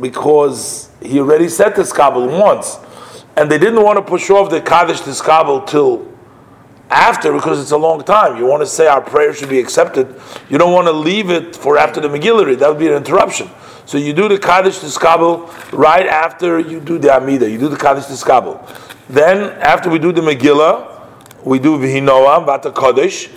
because 0.00 0.90
he 1.02 1.20
already 1.20 1.48
said 1.48 1.74
Tiskabel 1.74 2.40
once, 2.40 2.78
and 3.36 3.50
they 3.50 3.58
didn't 3.58 3.82
want 3.82 3.98
to 3.98 4.02
push 4.02 4.30
off 4.30 4.50
the 4.50 4.60
Kaddish 4.60 5.00
Tiskabel 5.00 5.66
till 5.66 6.10
after 6.90 7.32
because 7.32 7.60
it's 7.60 7.72
a 7.72 7.76
long 7.76 8.02
time. 8.02 8.36
You 8.36 8.46
want 8.46 8.62
to 8.62 8.66
say 8.66 8.86
our 8.86 9.00
prayer 9.00 9.34
should 9.34 9.48
be 9.48 9.58
accepted. 9.58 10.20
You 10.48 10.58
don't 10.58 10.72
want 10.72 10.86
to 10.86 10.92
leave 10.92 11.30
it 11.30 11.54
for 11.56 11.76
after 11.76 12.00
the 12.00 12.08
Megillah. 12.08 12.58
That 12.58 12.68
would 12.68 12.78
be 12.78 12.86
an 12.88 12.94
interruption. 12.94 13.50
So 13.84 13.98
you 13.98 14.12
do 14.12 14.28
the 14.28 14.38
Kaddish 14.38 14.78
Tiskabel 14.78 15.72
right 15.72 16.06
after 16.06 16.58
you 16.58 16.80
do 16.80 16.98
the 16.98 17.14
Amida. 17.14 17.48
You 17.50 17.58
do 17.58 17.68
the 17.68 17.76
Kaddish 17.76 18.04
Tiskabel. 18.04 18.58
Then 19.08 19.52
after 19.60 19.90
we 19.90 19.98
do 19.98 20.12
the 20.12 20.20
Megillah, 20.22 21.44
we 21.44 21.58
do 21.58 21.78
Vihinoam, 21.78 22.46
Vata 22.46 22.74
Kaddish. 22.74 23.30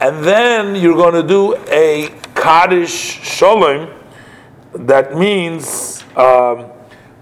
and 0.00 0.24
then 0.24 0.74
you're 0.74 0.96
going 0.96 1.14
to 1.14 1.26
do 1.26 1.54
a 1.68 2.08
Kaddish 2.34 3.20
Sholem. 3.20 3.92
That 4.72 5.16
means 5.16 6.02
um, 6.16 6.70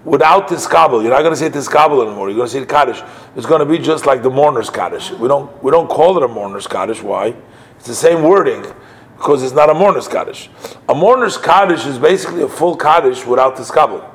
without 0.05 0.47
Tiskabel. 0.47 1.01
You're 1.01 1.11
not 1.11 1.21
going 1.21 1.33
to 1.33 1.37
say 1.37 1.49
Tiskabel 1.49 2.05
anymore. 2.05 2.29
You're 2.29 2.37
going 2.37 2.47
to 2.47 2.53
say 2.53 2.59
the 2.59 2.65
Kaddish. 2.65 3.01
It's 3.35 3.45
going 3.45 3.59
to 3.59 3.65
be 3.65 3.77
just 3.77 4.05
like 4.05 4.23
the 4.23 4.29
mourner's 4.29 4.69
Kaddish. 4.69 5.11
We 5.11 5.27
don't 5.27 5.63
we 5.63 5.71
don't 5.71 5.87
call 5.87 6.17
it 6.17 6.23
a 6.23 6.27
mourner's 6.27 6.67
Kaddish. 6.67 7.01
Why? 7.01 7.35
It's 7.77 7.87
the 7.87 7.95
same 7.95 8.23
wording 8.23 8.65
because 9.17 9.43
it's 9.43 9.53
not 9.53 9.69
a 9.69 9.73
mourner's 9.73 10.07
Kaddish. 10.07 10.49
A 10.89 10.95
mourner's 10.95 11.37
Kaddish 11.37 11.85
is 11.85 11.97
basically 11.97 12.41
a 12.41 12.49
full 12.49 12.75
Kaddish 12.75 13.25
without 13.25 13.55
Tiskabel. 13.55 14.09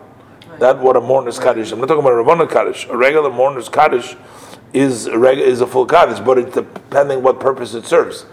That's 0.59 0.79
what 0.81 0.96
a 0.96 1.01
mourner's 1.01 1.38
Kaddish. 1.38 1.70
I'm 1.72 1.79
not 1.79 1.87
talking 1.87 2.01
about 2.01 2.12
a 2.12 2.16
Rabbana 2.16 2.51
Kaddish. 2.51 2.87
A 2.88 2.96
regular 2.96 3.31
mourner's 3.31 3.68
Kaddish 3.68 4.16
is 4.72 5.07
a, 5.07 5.18
reg- 5.18 5.38
is 5.38 5.61
a 5.61 5.66
full 5.66 5.87
Kaddish, 5.87 6.18
but 6.20 6.37
it's 6.37 6.53
depending 6.55 7.22
what 7.22 7.40
purpose 7.40 7.74
it 7.74 7.87
serves. 7.87 8.27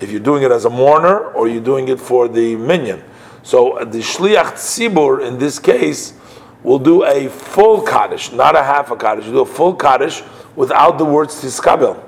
If 0.00 0.10
you're 0.10 0.20
doing 0.20 0.42
it 0.42 0.50
as 0.50 0.64
a 0.64 0.70
mourner 0.70 1.32
or 1.32 1.48
you're 1.48 1.62
doing 1.62 1.88
it 1.88 2.00
for 2.00 2.28
the 2.28 2.56
minyan. 2.56 3.02
So 3.42 3.78
the 3.80 3.98
Shliach 3.98 4.52
Tzibur 4.52 5.26
in 5.26 5.38
this 5.38 5.58
case 5.58 6.14
will 6.62 6.78
do 6.78 7.04
a 7.04 7.28
full 7.28 7.82
Kaddish, 7.82 8.32
not 8.32 8.54
a 8.56 8.62
half 8.62 8.90
a 8.90 8.96
Kaddish. 8.96 9.26
You 9.26 9.32
do 9.32 9.40
a 9.40 9.46
full 9.46 9.74
Kaddish 9.74 10.22
without 10.56 10.98
the 10.98 11.04
words 11.04 11.42
Tiskabel, 11.42 12.02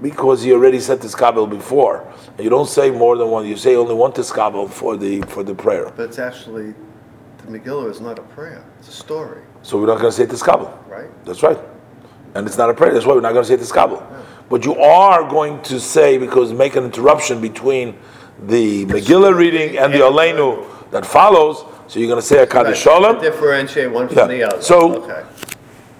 because 0.00 0.42
he 0.42 0.52
already 0.52 0.80
said 0.80 1.00
Tiskabel 1.00 1.48
before. 1.48 2.10
You 2.38 2.48
don't 2.48 2.68
say 2.68 2.90
more 2.90 3.16
than 3.16 3.28
one. 3.28 3.46
You 3.46 3.56
say 3.56 3.76
only 3.76 3.94
one 3.94 4.12
Tiskabel 4.12 4.70
for 4.70 4.96
the 4.96 5.20
for 5.22 5.42
the 5.42 5.54
prayer. 5.54 5.92
But 5.94 6.08
it's 6.08 6.18
actually, 6.18 6.74
the 7.38 7.58
Megillah 7.58 7.90
is 7.90 8.00
not 8.00 8.18
a 8.18 8.22
prayer, 8.22 8.64
it's 8.78 8.88
a 8.88 8.92
story, 8.92 9.42
So 9.62 9.78
we're 9.78 9.86
not 9.86 10.00
going 10.00 10.12
to 10.12 10.16
say 10.16 10.26
Tiskabel. 10.26 10.72
right? 10.88 11.10
That's 11.24 11.42
right. 11.42 11.58
And 12.34 12.46
it's 12.46 12.56
not 12.56 12.70
a 12.70 12.74
prayer. 12.74 12.94
That's 12.94 13.04
why 13.04 13.12
we're 13.14 13.20
not 13.20 13.34
going 13.34 13.44
to 13.44 13.48
say 13.48 13.62
Tiskabel. 13.62 14.02
But 14.48 14.64
you 14.64 14.74
are 14.76 15.28
going 15.28 15.60
to 15.64 15.78
say 15.78 16.16
because 16.18 16.52
make 16.52 16.76
an 16.76 16.84
interruption 16.84 17.40
between 17.40 17.96
the 18.46 18.86
Megillah 18.86 19.34
reading 19.36 19.76
and 19.78 19.92
the 19.92 19.98
Aleinu 19.98 20.64
that 20.90 21.04
follows. 21.04 21.64
So 21.88 21.98
you're 22.00 22.08
going 22.08 22.20
to 22.20 22.26
say 22.26 22.42
a 22.42 22.46
Kaddish 22.46 22.80
Shalom. 22.80 23.20
Differentiate 23.20 23.90
one 23.90 24.08
from 24.08 24.28
the 24.28 24.42
other. 24.44 24.62
So- 24.62 25.02
Okay. 25.04 25.22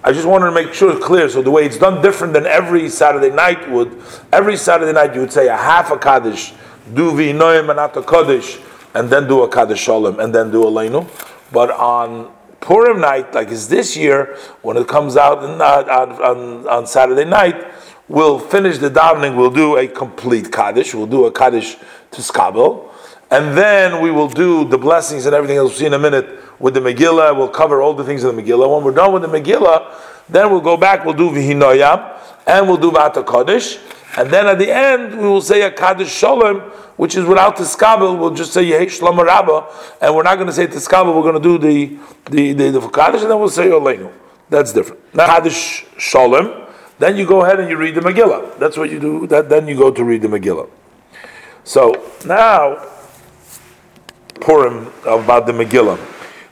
I 0.05 0.11
just 0.11 0.27
wanted 0.27 0.47
to 0.47 0.51
make 0.51 0.73
sure 0.73 0.91
it's 0.97 1.05
clear. 1.05 1.29
So 1.29 1.41
the 1.41 1.49
way 1.49 1.65
it's 1.65 1.77
done 1.77 2.01
different 2.01 2.33
than 2.33 2.45
every 2.45 2.89
Saturday 2.89 3.29
night 3.33 3.71
would. 3.71 4.01
Every 4.33 4.57
Saturday 4.57 4.91
night 4.91 5.15
you 5.15 5.21
would 5.21 5.31
say 5.31 5.47
a 5.47 5.55
half 5.55 5.91
a 5.91 5.97
Kaddish, 5.97 6.53
do 6.93 7.11
v'inoim 7.13 7.69
and 7.69 7.77
not 7.77 7.95
a 7.95 8.01
Kaddish, 8.03 8.59
and 8.93 9.09
then 9.09 9.29
do 9.29 9.43
a 9.43 9.47
Kaddish 9.47 9.79
Shalom, 9.79 10.19
and 10.19 10.35
then 10.35 10.51
do 10.51 10.63
Aleinu. 10.65 11.07
But 11.53 11.71
on 11.71 12.29
Purim 12.59 12.99
night, 12.99 13.33
like 13.33 13.49
it's 13.49 13.67
this 13.67 13.95
year, 13.95 14.35
when 14.61 14.75
it 14.75 14.89
comes 14.89 15.15
out 15.15 15.41
in, 15.45 15.61
uh, 15.61 15.85
on, 15.89 16.11
on, 16.21 16.67
on 16.67 16.85
Saturday 16.87 17.23
night, 17.25 17.55
we'll 18.09 18.39
finish 18.39 18.79
the 18.79 18.89
davening, 18.89 19.37
we'll 19.37 19.51
do 19.51 19.77
a 19.77 19.87
complete 19.87 20.51
Kaddish, 20.51 20.93
we'll 20.93 21.07
do 21.07 21.25
a 21.27 21.31
Kaddish 21.31 21.77
Tiskabel, 22.11 22.89
and 23.33 23.57
then 23.57 23.99
we 23.99 24.11
will 24.11 24.29
do 24.29 24.63
the 24.63 24.77
blessings 24.77 25.25
and 25.25 25.33
everything 25.33 25.57
else 25.57 25.71
we'll 25.71 25.79
see 25.79 25.85
in 25.87 25.93
a 25.95 25.99
minute 25.99 26.39
with 26.59 26.75
the 26.75 26.79
Megillah. 26.79 27.35
We'll 27.35 27.49
cover 27.49 27.81
all 27.81 27.95
the 27.95 28.03
things 28.03 28.23
in 28.23 28.35
the 28.35 28.39
Megillah. 28.39 28.71
When 28.71 28.83
we're 28.83 28.93
done 28.93 29.11
with 29.11 29.23
the 29.23 29.27
Megillah, 29.27 29.91
then 30.29 30.51
we'll 30.51 30.61
go 30.61 30.77
back, 30.77 31.03
we'll 31.03 31.15
do 31.15 31.31
Vihinoyam, 31.31 32.15
and 32.45 32.67
we'll 32.67 32.77
do 32.77 32.91
Vata 32.91 33.25
Kodesh. 33.25 33.81
And 34.19 34.29
then 34.29 34.45
at 34.45 34.59
the 34.59 34.71
end, 34.71 35.17
we 35.17 35.27
will 35.27 35.41
say 35.41 35.63
a 35.63 35.71
Kaddish 35.71 36.13
Shalom, 36.13 36.59
which 36.95 37.15
is 37.15 37.25
without 37.25 37.57
Tiskabel. 37.57 38.19
We'll 38.19 38.35
just 38.35 38.53
say 38.53 38.65
Yehi 38.65 39.01
Rabbah, 39.01 39.65
and 39.99 40.15
we're 40.15 40.21
not 40.21 40.35
going 40.35 40.45
to 40.45 40.53
say 40.53 40.67
Tiskabel, 40.67 41.15
we're 41.15 41.23
going 41.23 41.33
to 41.33 41.39
do 41.41 41.57
the, 41.57 41.97
the, 42.29 42.53
the, 42.53 42.79
the 42.79 42.87
Kaddish, 42.89 43.23
and 43.23 43.31
then 43.31 43.39
we'll 43.39 43.49
say 43.49 43.65
Oleinu. 43.69 44.11
That's 44.47 44.71
different. 44.71 45.01
Now, 45.15 45.25
Kaddish 45.25 45.87
Shalom, 45.97 46.67
then 46.99 47.17
you 47.17 47.25
go 47.25 47.41
ahead 47.41 47.59
and 47.59 47.67
you 47.67 47.77
read 47.77 47.95
the 47.95 48.01
Megillah. 48.01 48.59
That's 48.59 48.77
what 48.77 48.91
you 48.91 48.99
do. 48.99 49.25
That, 49.25 49.49
then 49.49 49.67
you 49.67 49.75
go 49.75 49.89
to 49.89 50.03
read 50.03 50.21
the 50.21 50.27
Megillah. 50.27 50.69
So 51.63 52.11
now, 52.27 52.92
Purim 54.35 54.91
about 55.05 55.45
the 55.45 55.53
Megillah. 55.53 55.99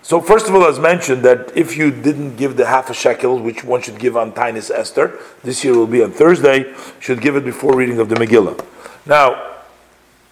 So 0.03 0.19
first 0.19 0.47
of 0.47 0.55
all, 0.55 0.65
as 0.65 0.79
mentioned, 0.79 1.23
that 1.23 1.55
if 1.55 1.77
you 1.77 1.91
didn't 1.91 2.35
give 2.35 2.57
the 2.57 2.65
half 2.65 2.89
a 2.89 2.93
shekel, 2.93 3.39
which 3.39 3.63
one 3.63 3.81
should 3.81 3.99
give 3.99 4.17
on 4.17 4.31
Tainis 4.31 4.71
Esther, 4.71 5.19
this 5.43 5.63
year 5.63 5.75
will 5.75 5.87
be 5.87 6.01
on 6.03 6.11
Thursday, 6.11 6.73
should 6.99 7.21
give 7.21 7.35
it 7.35 7.45
before 7.45 7.75
reading 7.75 7.99
of 7.99 8.09
the 8.09 8.15
Megillah. 8.15 8.65
Now, 9.05 9.57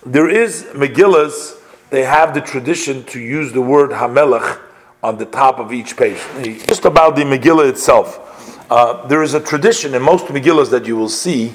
there 0.06 0.28
is 0.28 0.64
Megillahs, 0.74 1.62
they 1.92 2.04
have 2.04 2.34
the 2.34 2.42
tradition 2.42 3.04
to 3.06 3.20
use 3.20 3.54
the 3.54 3.62
word 3.62 3.92
Hamelech 3.92 4.60
on 5.04 5.18
the 5.18 5.26
top 5.26 5.60
of 5.60 5.72
each 5.72 5.96
page. 5.96 6.20
Just 6.68 6.86
about 6.86 7.16
the 7.16 7.24
Megillah 7.24 7.70
itself. 7.70 8.26
Uh, 8.72 9.06
there 9.08 9.24
is 9.24 9.34
a 9.34 9.40
tradition 9.40 9.94
in 9.94 10.02
most 10.02 10.26
Megillahs 10.28 10.72
that 10.72 10.86
you 10.86 10.96
will 10.96 11.10
see, 11.10 11.54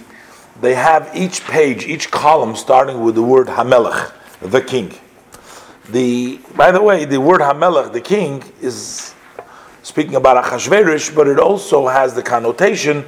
they 0.60 0.74
have 0.74 1.10
each 1.14 1.42
page, 1.44 1.84
each 1.84 2.10
column 2.10 2.54
starting 2.54 3.02
with 3.02 3.16
the 3.16 3.22
word 3.22 3.48
Hamelech, 3.48 4.12
the 4.40 4.60
king. 4.60 4.92
The 5.90 6.40
by 6.56 6.70
the 6.70 6.82
way, 6.82 7.04
the 7.04 7.20
word 7.20 7.40
Hamelach, 7.40 7.92
the 7.92 8.00
king, 8.00 8.42
is 8.62 9.14
speaking 9.82 10.14
about 10.14 10.42
Achashverosh, 10.42 11.14
but 11.14 11.28
it 11.28 11.38
also 11.38 11.86
has 11.86 12.14
the 12.14 12.22
connotation 12.22 13.04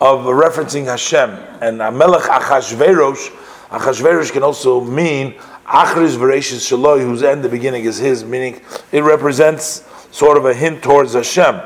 of 0.00 0.20
referencing 0.26 0.84
Hashem. 0.84 1.30
And 1.62 1.80
Hamelach 1.80 2.22
Achashverosh, 2.22 3.30
Achashverosh 3.70 4.32
can 4.32 4.42
also 4.42 4.80
mean 4.82 5.34
Achriz 5.66 6.16
Vereshis 6.16 6.68
Shaloi, 6.68 7.00
whose 7.00 7.22
end, 7.22 7.42
the 7.42 7.48
beginning, 7.48 7.84
is 7.84 7.96
his, 7.96 8.24
meaning 8.24 8.60
it 8.92 9.02
represents 9.02 9.84
sort 10.10 10.36
of 10.36 10.44
a 10.44 10.54
hint 10.54 10.82
towards 10.82 11.14
Hashem. 11.14 11.60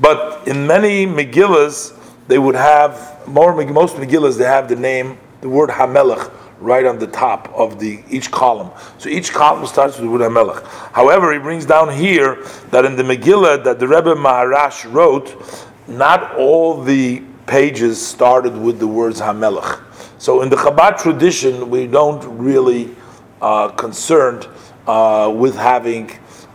But 0.00 0.46
in 0.48 0.66
many 0.66 1.06
Megillas, 1.06 1.96
they 2.26 2.38
would 2.38 2.54
have 2.56 3.26
more 3.26 3.54
most 3.66 3.96
Megillas 3.96 4.36
they 4.36 4.44
have 4.44 4.68
the 4.68 4.76
name, 4.76 5.18
the 5.40 5.48
word 5.48 5.70
Hamelech 5.70 6.32
right 6.60 6.84
on 6.86 6.98
the 6.98 7.06
top 7.06 7.52
of 7.54 7.78
the 7.78 8.02
each 8.10 8.30
column. 8.30 8.70
So 8.98 9.08
each 9.08 9.32
column 9.32 9.66
starts 9.66 9.98
with 9.98 10.10
word 10.10 10.20
Hamelech. 10.20 10.64
However, 10.92 11.32
he 11.32 11.38
brings 11.38 11.64
down 11.64 11.92
here 11.92 12.44
that 12.70 12.84
in 12.84 12.96
the 12.96 13.02
Megillah 13.02 13.64
that 13.64 13.78
the 13.78 13.86
Rebbe 13.86 14.14
Maharash 14.14 14.90
wrote, 14.92 15.36
not 15.86 16.34
all 16.36 16.82
the 16.82 17.22
pages 17.46 18.04
started 18.04 18.56
with 18.56 18.78
the 18.78 18.86
words 18.86 19.20
Hamelech. 19.20 19.82
So 20.18 20.42
in 20.42 20.50
the 20.50 20.56
Chabad 20.56 21.00
tradition, 21.00 21.70
we 21.70 21.86
don't 21.86 22.24
really 22.38 22.94
uh, 23.40 23.68
concerned 23.68 24.48
uh, 24.86 25.32
with 25.34 25.54
having 25.54 26.10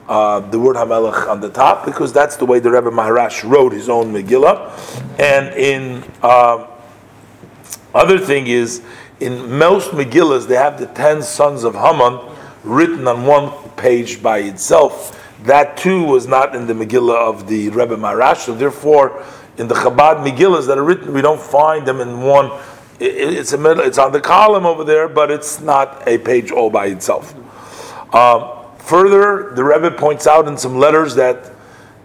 uh, 0.07 0.41
the 0.41 0.59
word 0.59 0.75
Hamelech 0.75 1.29
on 1.29 1.39
the 1.39 1.49
top 1.49 1.85
because 1.85 2.11
that's 2.11 2.35
the 2.35 2.45
way 2.45 2.59
the 2.59 2.69
Rebbe 2.69 2.91
Maharash 2.91 3.49
wrote 3.49 3.71
his 3.71 3.87
own 3.87 4.11
Megillah. 4.11 4.71
And 5.17 5.53
in 5.55 6.03
um, 6.21 6.67
other 7.93 8.19
thing 8.19 8.47
is, 8.47 8.81
in 9.19 9.57
most 9.57 9.91
Megillas, 9.91 10.47
they 10.47 10.55
have 10.55 10.79
the 10.79 10.87
ten 10.87 11.21
sons 11.21 11.63
of 11.63 11.75
Haman 11.75 12.19
written 12.63 13.07
on 13.07 13.25
one 13.25 13.51
page 13.71 14.21
by 14.21 14.39
itself. 14.39 15.19
That 15.43 15.77
too 15.77 16.03
was 16.03 16.27
not 16.27 16.55
in 16.55 16.67
the 16.67 16.73
Megillah 16.73 17.15
of 17.15 17.47
the 17.47 17.69
Rebbe 17.69 17.97
Maharash. 17.97 18.37
So 18.37 18.55
therefore, 18.55 19.23
in 19.57 19.67
the 19.67 19.75
Chabad 19.75 20.25
Megillas 20.25 20.67
that 20.67 20.77
are 20.77 20.83
written, 20.83 21.13
we 21.13 21.21
don't 21.21 21.41
find 21.41 21.85
them 21.85 21.99
in 21.99 22.21
one. 22.21 22.51
It's 22.99 23.51
a 23.53 23.57
middle. 23.57 23.83
It's 23.83 23.97
on 23.97 24.11
the 24.13 24.21
column 24.21 24.65
over 24.65 24.83
there, 24.83 25.09
but 25.09 25.31
it's 25.31 25.59
not 25.59 26.07
a 26.07 26.17
page 26.17 26.51
all 26.51 26.69
by 26.69 26.87
itself. 26.87 27.35
Um, 28.15 28.49
further, 28.77 29.51
the 29.55 29.63
Rebbe 29.63 29.91
points 29.91 30.27
out 30.27 30.47
in 30.47 30.57
some 30.57 30.77
letters 30.77 31.15
that 31.15 31.51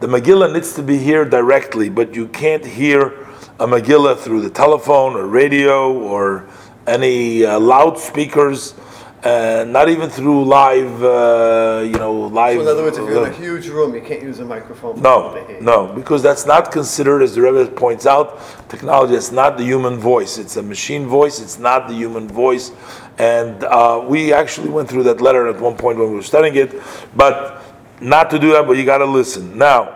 the 0.01 0.07
Megillah 0.07 0.53
needs 0.53 0.75
to 0.75 0.83
be 0.83 0.99
here 0.99 1.25
directly, 1.25 1.89
but 1.89 2.15
you 2.15 2.29
can't 2.29 2.65
hear 2.65 3.27
a 3.61 3.67
Megillah 3.67 4.17
through 4.19 4.41
the 4.41 4.51
telephone 4.51 5.15
or 5.15 5.27
radio 5.27 5.93
or 5.93 6.49
any 6.89 7.45
uh, 7.45 7.59
loudspeakers, 7.61 8.75
uh, 9.23 9.65
not 9.69 9.89
even 9.89 10.09
through 10.09 10.45
live, 10.45 11.03
uh, 11.03 11.83
you 11.85 11.99
know, 11.99 12.13
live. 12.13 12.57
So 12.57 12.63
in 12.63 12.69
other 12.69 12.83
words, 12.83 12.99
if 12.99 13.05
you're 13.05 13.27
in 13.27 13.33
uh, 13.33 13.35
a 13.35 13.39
huge 13.39 13.69
room, 13.69 13.95
you 13.95 14.01
can't 14.01 14.23
use 14.23 14.39
a 14.39 14.45
microphone. 14.45 15.01
no, 15.03 15.47
no, 15.61 15.87
because 15.95 16.23
that's 16.23 16.47
not 16.47 16.73
considered, 16.73 17.23
as 17.23 17.35
the 17.35 17.43
Rebbe 17.43 17.71
points 17.71 18.07
out, 18.07 18.41
technology. 18.69 19.15
It's 19.15 19.33
not 19.33 19.59
the 19.59 19.65
human 19.65 19.97
voice. 19.99 20.39
It's 20.39 20.57
a 20.57 20.63
machine 20.63 21.07
voice. 21.07 21.41
It's 21.41 21.59
not 21.59 21.89
the 21.89 21.95
human 21.95 22.29
voice. 22.29 22.73
And 23.19 23.65
uh, 23.65 24.05
we 24.07 24.33
actually 24.33 24.71
went 24.71 24.89
through 24.89 25.03
that 25.05 25.21
letter 25.21 25.49
at 25.49 25.61
one 25.61 25.77
point 25.77 25.99
when 25.99 26.09
we 26.11 26.15
were 26.15 26.23
studying 26.23 26.55
it, 26.55 26.81
but 27.17 27.63
not 28.01 28.31
to 28.31 28.39
do 28.39 28.53
that. 28.53 28.67
But 28.67 28.77
you 28.77 28.85
got 28.85 28.99
to 28.99 29.07
listen 29.07 29.59
now. 29.59 29.95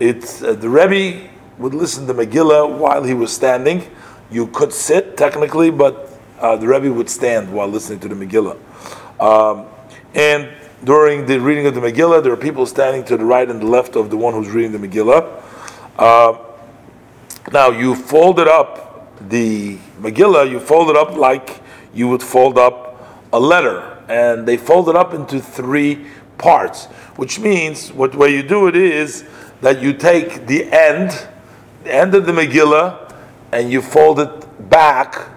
it's 0.00 0.42
uh, 0.42 0.54
the 0.54 0.68
Rebbe 0.68 1.30
would 1.58 1.74
listen 1.74 2.06
to 2.08 2.14
Megillah 2.14 2.76
while 2.76 3.04
he 3.04 3.14
was 3.14 3.32
standing. 3.32 3.88
You 4.32 4.46
could 4.46 4.72
sit 4.72 5.16
technically, 5.16 5.70
but 5.70 6.08
uh, 6.40 6.56
the 6.56 6.66
Rebbe 6.66 6.92
would 6.92 7.10
stand 7.10 7.52
while 7.52 7.68
listening 7.68 8.00
to 8.00 8.08
the 8.08 8.14
Megillah. 8.14 8.58
Um, 9.20 9.66
and 10.14 10.48
during 10.84 11.26
the 11.26 11.38
reading 11.38 11.66
of 11.66 11.74
the 11.74 11.80
Megillah, 11.80 12.22
there 12.22 12.32
are 12.32 12.36
people 12.36 12.66
standing 12.66 13.04
to 13.04 13.16
the 13.16 13.24
right 13.24 13.48
and 13.48 13.60
the 13.60 13.66
left 13.66 13.94
of 13.94 14.10
the 14.10 14.16
one 14.16 14.34
who's 14.34 14.48
reading 14.48 14.72
the 14.72 14.88
Megillah. 14.88 15.42
Uh, 15.98 16.38
now 17.52 17.70
you 17.70 17.94
fold 17.94 18.40
it 18.40 18.48
up, 18.48 19.18
the 19.28 19.76
Megillah, 20.00 20.50
you 20.50 20.58
fold 20.58 20.88
it 20.88 20.96
up 20.96 21.14
like 21.14 21.60
you 21.94 22.08
would 22.08 22.22
fold 22.22 22.58
up 22.58 23.22
a 23.32 23.38
letter, 23.38 24.02
and 24.08 24.48
they 24.48 24.56
fold 24.56 24.88
it 24.88 24.96
up 24.96 25.14
into 25.14 25.40
three 25.40 26.06
parts, 26.38 26.86
which 27.16 27.38
means 27.38 27.92
what 27.92 28.14
way 28.14 28.34
you 28.34 28.42
do 28.42 28.66
it 28.66 28.74
is 28.74 29.24
that 29.60 29.80
you 29.80 29.92
take 29.92 30.46
the 30.46 30.64
end, 30.72 31.28
the 31.84 31.94
end 31.94 32.14
of 32.14 32.26
the 32.26 32.32
Megillah, 32.32 33.01
and 33.52 33.70
you 33.70 33.82
fold 33.82 34.18
it 34.20 34.70
back 34.70 35.28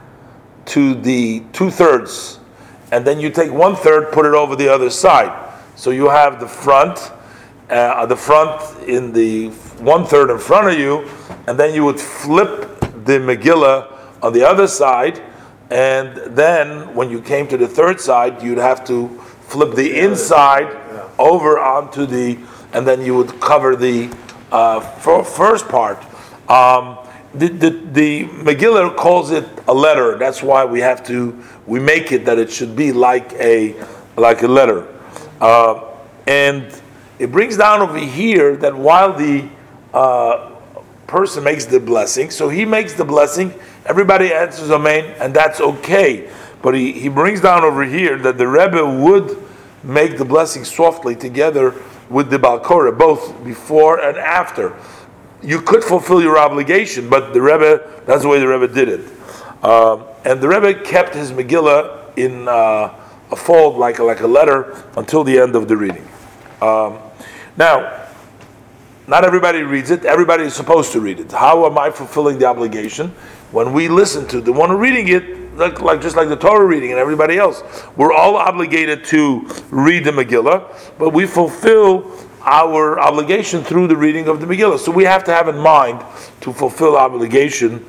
to 0.66 0.96
the 0.96 1.44
two 1.52 1.70
thirds, 1.70 2.40
and 2.92 3.06
then 3.06 3.20
you 3.20 3.30
take 3.30 3.52
one 3.52 3.76
third, 3.76 4.12
put 4.12 4.26
it 4.26 4.34
over 4.34 4.56
the 4.56 4.68
other 4.68 4.90
side. 4.90 5.54
So 5.76 5.92
you 5.92 6.10
have 6.10 6.40
the 6.40 6.48
front, 6.48 7.12
uh, 7.70 8.06
the 8.06 8.16
front 8.16 8.62
in 8.88 9.12
the 9.12 9.50
one 9.80 10.06
third 10.06 10.30
in 10.30 10.40
front 10.40 10.68
of 10.68 10.80
you, 10.80 11.08
and 11.48 11.60
then 11.60 11.76
you 11.76 11.84
would 11.84 12.00
flip 12.00 12.80
the 12.80 13.20
Megillah 13.20 14.24
on 14.24 14.34
the 14.34 14.44
other 14.44 14.68
side, 14.68 15.22
and 15.70 16.16
then 16.36 16.96
when 16.96 17.10
you 17.10 17.22
came 17.22 17.48
to 17.48 17.58
the 17.58 17.68
third 17.68 18.00
side, 18.00 18.42
you'd 18.42 18.58
have 18.58 18.86
to 18.86 19.10
flip 19.42 19.76
the 19.76 20.00
inside 20.00 20.76
over 21.20 21.60
onto 21.60 22.06
the, 22.06 22.40
and 22.74 22.88
then 22.88 23.02
you 23.02 23.16
would 23.16 23.40
cover 23.40 23.76
the 23.76 24.10
uh, 24.52 24.80
first 24.80 25.68
part. 25.68 26.04
Um, 26.50 26.98
the, 27.38 27.48
the, 27.50 27.70
the 27.70 28.24
Megillah 28.26 28.96
calls 28.96 29.32
it 29.32 29.48
a 29.68 29.74
letter. 29.74 30.18
That's 30.18 30.42
why 30.42 30.66
we 30.66 30.80
have 30.80 31.06
to 31.08 31.44
we 31.66 31.80
make 31.80 32.12
it 32.12 32.26
that 32.26 32.38
it 32.38 32.52
should 32.52 32.76
be 32.76 32.92
like 32.92 33.34
a 33.34 33.76
like 34.18 34.44
a 34.44 34.48
letter, 34.48 34.88
uh, 35.42 35.92
and 36.28 36.82
it 37.20 37.32
brings 37.32 37.58
down 37.58 37.82
over 37.82 37.98
here 37.98 38.56
that 38.58 38.76
while 38.76 39.14
the 39.14 39.48
uh, 39.94 40.52
person 41.08 41.44
makes 41.44 41.66
the 41.66 41.80
blessing, 41.80 42.30
so 42.30 42.48
he 42.48 42.64
makes 42.66 42.94
the 42.94 43.06
blessing, 43.06 43.54
everybody 43.86 44.34
answers 44.34 44.72
Amen, 44.72 45.16
and 45.20 45.34
that's 45.34 45.60
okay. 45.60 46.30
But 46.62 46.76
he, 46.76 46.94
he 46.94 47.10
brings 47.10 47.42
down 47.42 47.64
over 47.64 47.84
here 47.84 48.18
that 48.20 48.38
the 48.38 48.48
Rebbe 48.48 48.86
would 48.86 49.38
make 49.84 50.18
the 50.18 50.26
blessing 50.26 50.64
softly 50.64 51.16
together 51.16 51.76
with 52.10 52.30
the 52.30 52.38
Balkora, 52.38 52.98
both 52.98 53.44
before 53.44 54.00
and 54.00 54.18
after 54.18 54.76
you 55.46 55.62
could 55.62 55.84
fulfill 55.84 56.22
your 56.22 56.38
obligation, 56.38 57.10
but 57.10 57.34
the 57.34 57.42
Rebbe, 57.42 58.02
that's 58.06 58.24
the 58.24 58.28
way 58.28 58.40
the 58.40 58.48
Rebbe 58.48 58.74
did 58.74 58.90
it. 58.90 59.64
Um, 59.64 60.06
and 60.26 60.42
the 60.42 60.48
Rebbe 60.48 60.82
kept 60.84 61.14
his 61.14 61.32
Megillah 61.32 62.18
in 62.18 62.48
uh, 62.48 62.94
a 63.32 63.36
fold, 63.36 63.78
like 63.78 64.00
a, 64.00 64.04
like 64.04 64.22
a 64.22 64.28
letter, 64.28 64.84
until 64.98 65.24
the 65.24 65.38
end 65.40 65.56
of 65.56 65.68
the 65.68 65.78
reading. 65.78 66.08
Um, 66.62 66.98
now, 67.58 68.08
not 69.08 69.24
everybody 69.24 69.62
reads 69.62 69.92
it. 69.92 70.04
Everybody 70.04 70.44
is 70.44 70.56
supposed 70.56 70.92
to 70.94 71.00
read 71.00 71.20
it. 71.20 71.32
How 71.32 71.66
am 71.68 71.78
I 71.78 71.92
fulfilling 71.92 72.40
the 72.40 72.46
obligation? 72.46 73.10
When 73.52 73.72
we 73.72 73.88
listen 73.88 74.28
to 74.30 74.42
the 74.42 74.52
one 74.52 74.72
reading 74.72 75.08
it, 75.10 75.56
like, 75.56 75.80
like 75.80 76.02
just 76.02 76.16
like 76.16 76.28
the 76.28 76.36
Torah 76.36 76.66
reading 76.66 76.92
and 76.92 77.00
everybody 77.00 77.38
else, 77.38 77.64
we're 77.96 78.12
all 78.12 78.36
obligated 78.36 79.06
to 79.06 79.48
read 79.70 80.06
the 80.06 80.12
Megillah, 80.12 80.98
but 80.98 81.14
we 81.14 81.26
fulfill 81.26 82.12
our 82.46 83.00
obligation 83.00 83.64
through 83.64 83.88
the 83.88 83.96
reading 83.98 84.28
of 84.28 84.40
the 84.40 84.46
Megillah. 84.46 84.80
So 84.80 84.92
we 84.92 85.04
have 85.04 85.24
to 85.26 85.34
have 85.34 85.48
in 85.48 85.58
mind 85.58 86.04
to 86.42 86.54
fulfill 86.54 86.96
our 86.96 87.06
obligation 87.06 87.86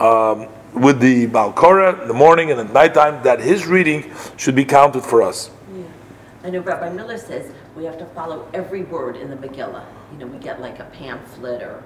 um, 0.00 0.48
with 0.74 0.98
the 1.00 1.26
Balkora 1.26 2.02
in 2.02 2.08
the 2.08 2.14
morning 2.14 2.50
and 2.50 2.58
at 2.60 2.72
nighttime 2.72 3.22
that 3.22 3.40
his 3.40 3.66
reading 3.66 4.10
should 4.36 4.54
be 4.54 4.64
counted 4.64 5.02
for 5.04 5.22
us. 5.22 5.50
Yeah. 5.74 5.84
I 6.44 6.50
know 6.50 6.60
Rabbi 6.60 6.90
Miller 6.90 7.18
says 7.18 7.52
we 7.76 7.84
have 7.84 7.98
to 7.98 8.06
follow 8.06 8.48
every 8.54 8.84
word 8.84 9.16
in 9.16 9.28
the 9.30 9.36
Megillah. 9.36 9.84
You 10.12 10.18
know, 10.18 10.26
we 10.26 10.38
get 10.38 10.60
like 10.60 10.78
a 10.78 10.84
pamphlet 10.84 11.62
or. 11.62 11.82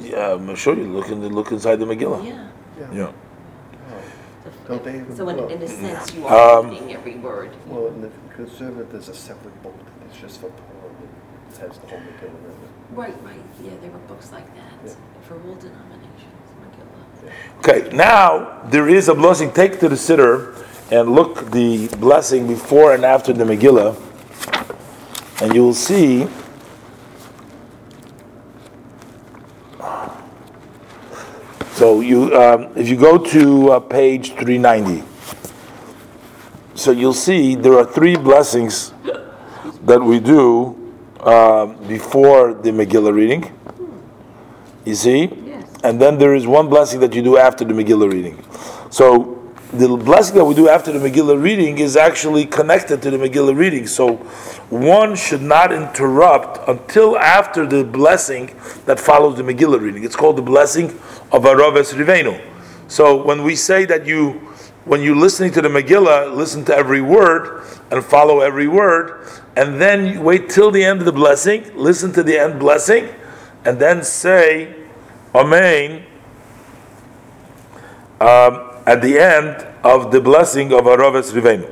Yeah, 0.00 0.32
I'm 0.34 0.54
sure 0.56 0.76
you 0.76 0.84
look 0.84 1.08
in 1.08 1.20
the, 1.20 1.28
look 1.28 1.50
inside 1.52 1.76
the 1.76 1.86
Megillah. 1.86 2.24
Yeah. 2.24 2.48
Yeah. 2.92 3.12
Don't 4.66 4.84
they- 4.84 5.04
So 5.16 5.28
in, 5.28 5.38
in 5.50 5.62
a 5.62 5.68
sense, 5.68 6.14
you 6.14 6.26
are 6.26 6.62
reading 6.62 6.92
every 6.92 7.16
word. 7.16 7.50
Well, 7.66 7.88
in 7.88 8.02
the 8.02 8.10
conservative, 8.34 8.90
there's 8.92 9.08
a 9.08 9.14
separate 9.14 9.60
book, 9.62 9.74
it's 10.10 10.20
just 10.20 10.40
for 10.40 10.48
Torah, 10.48 10.92
it 11.50 11.56
has 11.58 11.78
the 11.78 11.86
whole 11.86 11.98
Megillah 11.98 12.28
in 12.28 12.64
it. 12.64 12.70
Right, 12.92 13.22
right. 13.22 13.40
Yeah, 13.62 13.70
there 13.80 13.90
were 13.90 13.98
books 13.98 14.32
like 14.32 14.46
that 14.54 14.96
for 15.22 15.34
all 15.34 15.54
denominations. 15.56 16.08
Megillah. 16.62 17.58
Okay, 17.58 17.96
now 17.96 18.62
there 18.68 18.88
is 18.88 19.08
a 19.08 19.14
blessing. 19.14 19.52
Take 19.52 19.78
to 19.80 19.88
the 19.88 19.96
siddur 19.96 20.54
and 20.90 21.12
look 21.12 21.50
the 21.50 21.88
blessing 21.98 22.46
before 22.46 22.94
and 22.94 23.04
after 23.04 23.32
the 23.32 23.44
Megillah, 23.44 23.96
and 25.42 25.54
you 25.54 25.64
will 25.64 25.74
see. 25.74 26.26
So 31.72 32.00
you, 32.00 32.34
um, 32.34 32.70
if 32.74 32.88
you 32.88 32.96
go 32.96 33.18
to 33.18 33.72
uh, 33.72 33.80
page 33.80 34.32
390, 34.32 35.04
so 36.74 36.90
you'll 36.90 37.12
see 37.12 37.54
there 37.54 37.78
are 37.78 37.84
three 37.84 38.16
blessings 38.16 38.92
that 39.88 40.02
we 40.02 40.20
do 40.20 40.76
uh, 41.20 41.66
before 41.88 42.54
the 42.54 42.70
Megillah 42.70 43.12
reading. 43.12 43.52
You 44.84 44.94
see? 44.94 45.26
Yes. 45.26 45.68
And 45.84 46.00
then 46.00 46.18
there 46.18 46.34
is 46.34 46.46
one 46.46 46.68
blessing 46.68 47.00
that 47.00 47.14
you 47.14 47.22
do 47.22 47.36
after 47.36 47.64
the 47.64 47.74
Megillah 47.74 48.10
reading. 48.10 48.44
So 48.90 49.38
the 49.72 49.88
blessing 49.96 50.36
that 50.36 50.44
we 50.44 50.54
do 50.54 50.68
after 50.68 50.92
the 50.92 50.98
Megillah 50.98 51.42
reading 51.42 51.78
is 51.78 51.96
actually 51.96 52.46
connected 52.46 53.02
to 53.02 53.10
the 53.10 53.18
Megillah 53.18 53.56
reading. 53.56 53.86
So 53.86 54.16
one 54.70 55.14
should 55.14 55.42
not 55.42 55.72
interrupt 55.72 56.66
until 56.68 57.18
after 57.18 57.66
the 57.66 57.84
blessing 57.84 58.54
that 58.86 58.98
follows 58.98 59.36
the 59.36 59.42
Megillah 59.42 59.80
reading. 59.80 60.04
It's 60.04 60.16
called 60.16 60.36
the 60.36 60.42
blessing 60.42 60.88
of 61.32 61.44
Araves 61.44 61.92
Rivenu. 61.92 62.40
So 62.88 63.22
when 63.22 63.42
we 63.42 63.56
say 63.56 63.84
that 63.84 64.06
you, 64.06 64.32
when 64.86 65.02
you're 65.02 65.16
listening 65.16 65.52
to 65.52 65.60
the 65.60 65.68
Megillah, 65.68 66.34
listen 66.34 66.64
to 66.66 66.74
every 66.74 67.02
word 67.02 67.64
and 67.90 68.02
follow 68.02 68.40
every 68.40 68.68
word, 68.68 69.26
and 69.58 69.80
then 69.80 70.06
you 70.06 70.20
wait 70.20 70.48
till 70.48 70.70
the 70.70 70.84
end 70.84 71.00
of 71.00 71.04
the 71.04 71.12
blessing, 71.12 71.68
listen 71.74 72.12
to 72.12 72.22
the 72.22 72.38
end 72.38 72.60
blessing, 72.60 73.08
and 73.64 73.80
then 73.80 74.04
say 74.04 74.72
Amen 75.34 76.06
um, 78.20 78.70
at 78.86 79.02
the 79.02 79.18
end 79.18 79.66
of 79.82 80.12
the 80.12 80.20
blessing 80.20 80.72
of 80.72 80.84
Araves 80.84 81.32
Rivenu. 81.32 81.68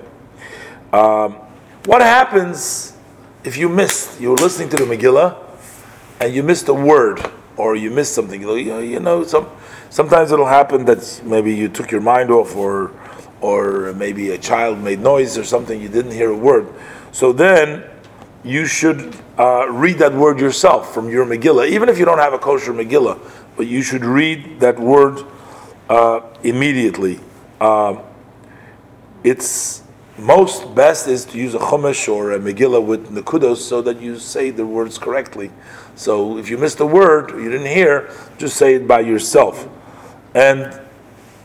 Um, 0.93 1.35
what 1.85 2.03
happens 2.03 2.93
if 3.45 3.57
you 3.57 3.69
missed? 3.69 4.21
You're 4.21 4.37
listening 4.37 4.69
to 4.71 4.77
the 4.77 4.85
Megillah 4.85 5.37
and 6.21 6.35
you 6.35 6.43
missed 6.43 6.67
a 6.69 6.75
word 6.75 7.25
or 7.57 7.77
you 7.77 7.93
missed 7.93 8.15
something. 8.15 8.43
You 8.43 8.81
you 8.81 8.99
know 8.99 9.23
some, 9.23 9.49
sometimes 9.91 10.33
it'll 10.33 10.47
happen 10.47 10.85
that 10.87 11.23
maybe 11.25 11.55
you 11.55 11.69
took 11.69 11.93
your 11.93 12.01
mind 12.01 12.33
off 12.33 12.57
or 12.57 12.91
or 13.41 13.93
maybe 13.93 14.31
a 14.31 14.39
child 14.39 14.79
made 14.79 14.99
noise 14.99 15.39
or 15.39 15.45
something, 15.45 15.81
you 15.81 15.89
didn't 15.89 16.13
hear 16.13 16.31
a 16.31 16.37
word. 16.37 16.67
So 17.17 17.33
then 17.33 17.83
you 18.45 18.67
should 18.67 19.17
uh, 19.39 19.71
read 19.71 19.97
that 20.01 20.13
word 20.13 20.39
yourself 20.39 20.93
from 20.93 21.09
your 21.09 21.25
Megillah, 21.25 21.67
even 21.67 21.89
if 21.89 21.99
you 21.99 22.05
don't 22.05 22.19
have 22.19 22.35
a 22.35 22.39
kosher 22.39 22.75
Megillah, 22.75 23.19
but 23.57 23.67
you 23.67 23.81
should 23.81 24.05
read 24.05 24.61
that 24.61 24.79
word 24.79 25.25
uh, 25.89 26.21
immediately. 26.43 27.19
Um, 27.59 28.01
it's 29.25 29.83
most 30.19 30.75
best 30.75 31.09
is 31.09 31.25
to 31.25 31.39
use 31.39 31.55
a 31.55 31.59
chumash 31.59 32.07
or 32.07 32.33
a 32.33 32.39
Megillah 32.39 32.85
with 32.85 33.11
nekudos 33.11 33.63
so 33.63 33.81
that 33.81 33.99
you 33.99 34.19
say 34.19 34.51
the 34.51 34.67
words 34.67 34.99
correctly. 34.99 35.51
So 35.95 36.37
if 36.37 36.51
you 36.51 36.59
missed 36.59 36.81
a 36.81 36.87
word, 36.87 37.31
you 37.31 37.51
didn't 37.51 37.69
hear, 37.69 38.11
just 38.37 38.59
say 38.59 38.75
it 38.75 38.87
by 38.87 39.01
yourself. 39.01 39.67
And 40.35 40.79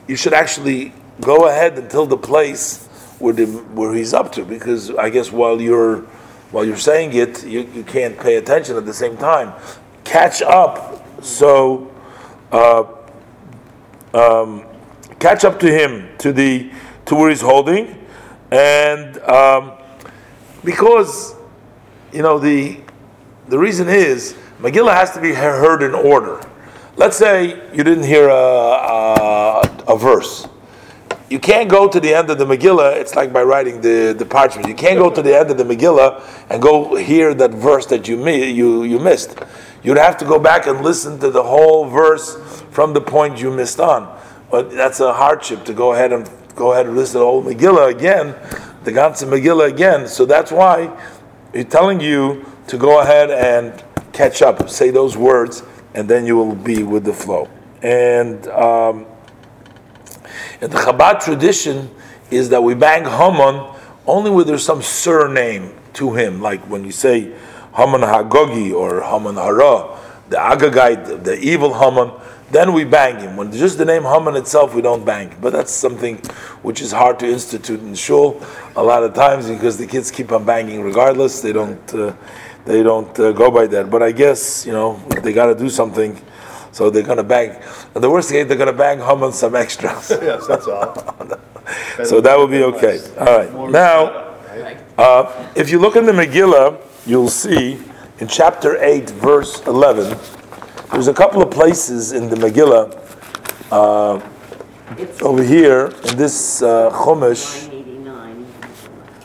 you 0.06 0.18
should 0.18 0.34
actually 0.34 0.92
go 1.22 1.48
ahead 1.48 1.78
until 1.78 2.06
the 2.06 2.18
place 2.18 2.90
where, 3.22 3.34
the, 3.34 3.46
where 3.46 3.94
he's 3.94 4.14
up 4.14 4.32
to, 4.34 4.44
because 4.44 4.90
I 4.92 5.10
guess 5.10 5.32
while 5.32 5.62
you're 5.62 6.08
while 6.52 6.66
you're 6.66 6.76
saying 6.76 7.14
it, 7.14 7.46
you, 7.46 7.62
you 7.74 7.84
can't 7.84 8.20
pay 8.20 8.36
attention 8.36 8.76
at 8.76 8.86
the 8.86 8.94
same 8.94 9.16
time. 9.16 9.54
Catch 10.04 10.42
up, 10.42 11.02
so 11.24 11.90
uh, 12.52 12.84
um, 14.14 14.66
catch 15.20 15.46
up 15.46 15.60
to 15.62 15.72
him 15.72 16.10
to 16.18 16.34
the 16.34 16.70
to 17.06 17.16
where 17.16 17.30
he's 17.30 17.40
holding, 17.40 17.98
and 18.52 19.18
um, 19.20 19.72
because 20.66 21.36
you 22.12 22.22
know 22.22 22.38
the 22.38 22.82
the 23.48 23.58
reason 23.58 23.88
is 23.88 24.36
Megillah 24.60 24.94
has 24.94 25.12
to 25.12 25.22
be 25.22 25.34
heard 25.34 25.82
in 25.84 25.94
order. 25.94 26.46
Let's 26.98 27.16
say 27.16 27.70
you 27.74 27.86
didn't 27.86 28.04
hear 28.04 28.28
a, 28.28 28.34
a, 28.34 29.84
a 29.88 29.98
verse 29.98 30.48
you 31.32 31.40
can't 31.40 31.70
go 31.70 31.88
to 31.88 31.98
the 31.98 32.14
end 32.14 32.30
of 32.30 32.38
the 32.38 32.46
Megillah. 32.46 32.98
It's 32.98 33.16
like 33.16 33.32
by 33.32 33.42
writing 33.44 33.80
the, 33.80 34.14
the 34.18 34.26
parchment. 34.26 34.68
You 34.68 34.76
can't 34.76 34.98
go 34.98 35.10
to 35.10 35.22
the 35.22 35.34
end 35.34 35.50
of 35.50 35.58
the 35.58 35.64
Megillah 35.64 36.22
and 36.50 36.62
go 36.62 36.94
hear 36.96 37.34
that 37.34 37.52
verse 37.52 37.86
that 37.86 38.06
you 38.06 38.28
you 38.28 38.84
you 38.84 39.00
missed. 39.00 39.40
You'd 39.82 39.98
have 39.98 40.18
to 40.18 40.26
go 40.26 40.38
back 40.38 40.68
and 40.68 40.82
listen 40.82 41.20
to 41.20 41.32
the 41.32 41.42
whole 41.42 41.86
verse 41.86 42.36
from 42.72 42.94
the 42.94 43.00
point 43.00 43.40
you 43.40 43.50
missed 43.50 43.80
on. 43.80 44.20
But 44.52 44.72
that's 44.72 45.00
a 45.00 45.14
hardship 45.14 45.64
to 45.66 45.74
go 45.74 45.94
ahead 45.94 46.12
and 46.12 46.30
go 46.54 46.74
ahead 46.74 46.86
and 46.86 46.98
listen 46.98 47.14
to 47.14 47.20
the 47.20 47.26
whole 47.26 47.44
Megillah 47.44 47.90
again, 47.90 48.36
the 48.84 48.92
ganze 48.92 49.24
Megillah 49.24 49.70
again. 49.70 50.10
So 50.10 50.26
that's 50.26 50.52
why 50.52 50.92
he's 51.54 51.66
telling 51.66 52.02
you 52.02 52.46
to 52.68 52.78
go 52.78 53.00
ahead 53.00 53.32
and 53.32 53.82
catch 54.12 54.42
up, 54.42 54.70
say 54.70 54.90
those 54.90 55.16
words, 55.16 55.64
and 55.94 56.10
then 56.10 56.26
you 56.26 56.36
will 56.36 56.56
be 56.56 56.84
with 56.84 57.06
the 57.06 57.14
flow. 57.14 57.50
And 57.82 58.46
um, 58.50 59.06
and 60.62 60.72
the 60.72 60.78
Chabad 60.78 61.24
tradition 61.24 61.90
is 62.30 62.50
that 62.50 62.64
we 62.64 62.74
bang 62.76 63.04
Haman 63.04 63.76
only 64.08 64.32
when 64.32 64.48
there's 64.48 64.64
some 64.64 64.82
surname 64.82 65.74
to 65.94 66.14
him, 66.14 66.42
like 66.42 66.62
when 66.70 66.86
you 66.86 66.92
say 66.92 67.34
Haman 67.76 68.02
Hagogi 68.02 68.74
or 68.74 69.02
Haman 69.02 69.36
Hara, 69.36 69.98
the 70.30 70.38
Agagite, 70.38 71.24
the 71.24 71.38
evil 71.40 71.74
Haman, 71.74 72.12
then 72.52 72.74
we 72.74 72.84
bang 72.84 73.20
him. 73.20 73.38
When 73.38 73.52
just 73.52 73.78
the 73.78 73.86
name 73.86 74.04
Haman 74.04 74.36
itself, 74.36 74.76
we 74.76 74.82
don't 74.82 75.06
bang. 75.06 75.36
But 75.42 75.54
that's 75.54 75.72
something 75.72 76.18
which 76.62 76.82
is 76.82 76.92
hard 76.92 77.20
to 77.20 77.28
institute 77.28 77.80
in 77.80 77.96
shul 77.96 78.42
a 78.76 78.84
lot 78.84 79.04
of 79.04 79.14
times 79.14 79.48
because 79.48 79.78
the 79.78 79.88
kids 79.88 80.12
keep 80.12 80.32
on 80.32 80.44
banging 80.46 80.82
regardless. 80.82 81.42
They 81.42 81.54
don't. 81.54 81.94
Uh, 81.94 82.14
they 82.66 82.84
don't 82.84 83.20
uh, 83.20 83.32
go 83.32 83.50
by 83.50 83.66
that. 83.68 83.90
But 83.90 84.04
I 84.04 84.12
guess 84.12 84.66
you 84.66 84.72
know 84.72 84.98
they 85.24 85.34
got 85.34 85.48
to 85.48 85.56
do 85.56 85.70
something. 85.70 86.20
So 86.72 86.90
they're 86.90 87.04
gonna 87.04 87.24
bang. 87.24 87.62
And 87.96 88.04
the 88.04 88.10
worst 88.10 88.32
case, 88.32 88.48
they're 88.48 88.58
gonna 88.58 88.74
bang 88.74 89.00
Haman 89.00 89.34
some 89.34 89.56
extras. 89.56 90.10
Yes, 90.22 90.48
that's 90.48 90.68
all. 90.68 90.96
so 92.04 92.22
that 92.22 92.38
will 92.38 92.48
be 92.48 92.64
okay. 92.64 93.00
All 93.18 93.26
right. 93.38 93.72
Now, 93.72 94.36
uh, 94.98 95.52
if 95.56 95.70
you 95.70 95.80
look 95.80 95.96
in 95.96 96.06
the 96.06 96.12
Megillah, 96.12 96.80
you'll 97.06 97.30
see 97.30 97.80
in 98.20 98.28
chapter 98.28 98.78
8, 98.82 99.10
verse 99.12 99.66
11, 99.66 100.18
there's 100.92 101.08
a 101.08 101.14
couple 101.14 101.42
of 101.42 101.50
places 101.50 102.12
in 102.12 102.30
the 102.30 102.36
Megillah 102.36 102.98
uh, 103.72 104.22
over 105.26 105.42
here 105.44 105.88
in 106.10 106.18
this 106.18 106.62
uh, 106.62 106.90
Chumash. 106.92 107.68
989, 107.72 108.46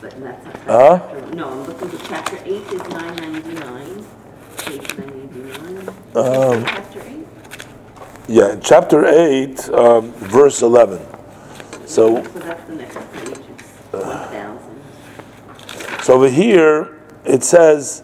but 0.01 0.19
that's 0.19 0.45
not. 0.45 0.65
Huh? 0.65 1.13
No, 1.33 1.49
I'm 1.49 1.63
looking 1.67 1.91
at 1.91 2.05
chapter 2.07 2.37
8 2.43 2.47
is 2.47 2.81
999, 2.89 4.05
page 4.57 4.97
999. 4.97 5.87
Um, 6.15 6.65
Chapter 6.65 6.81
8? 6.81 6.86
Yeah, 8.29 8.57
chapter 8.61 9.05
8, 9.05 9.69
um, 9.69 10.11
verse 10.11 10.61
11. 10.61 10.99
So, 11.85 12.21
So 12.21 12.39
that's 12.39 12.67
the 12.67 12.75
next 12.75 12.97
page, 13.13 13.29
it's 13.29 13.61
1,000. 13.91 16.03
so 16.03 16.15
over 16.15 16.27
here 16.27 16.99
it 17.23 17.45
says, 17.45 18.03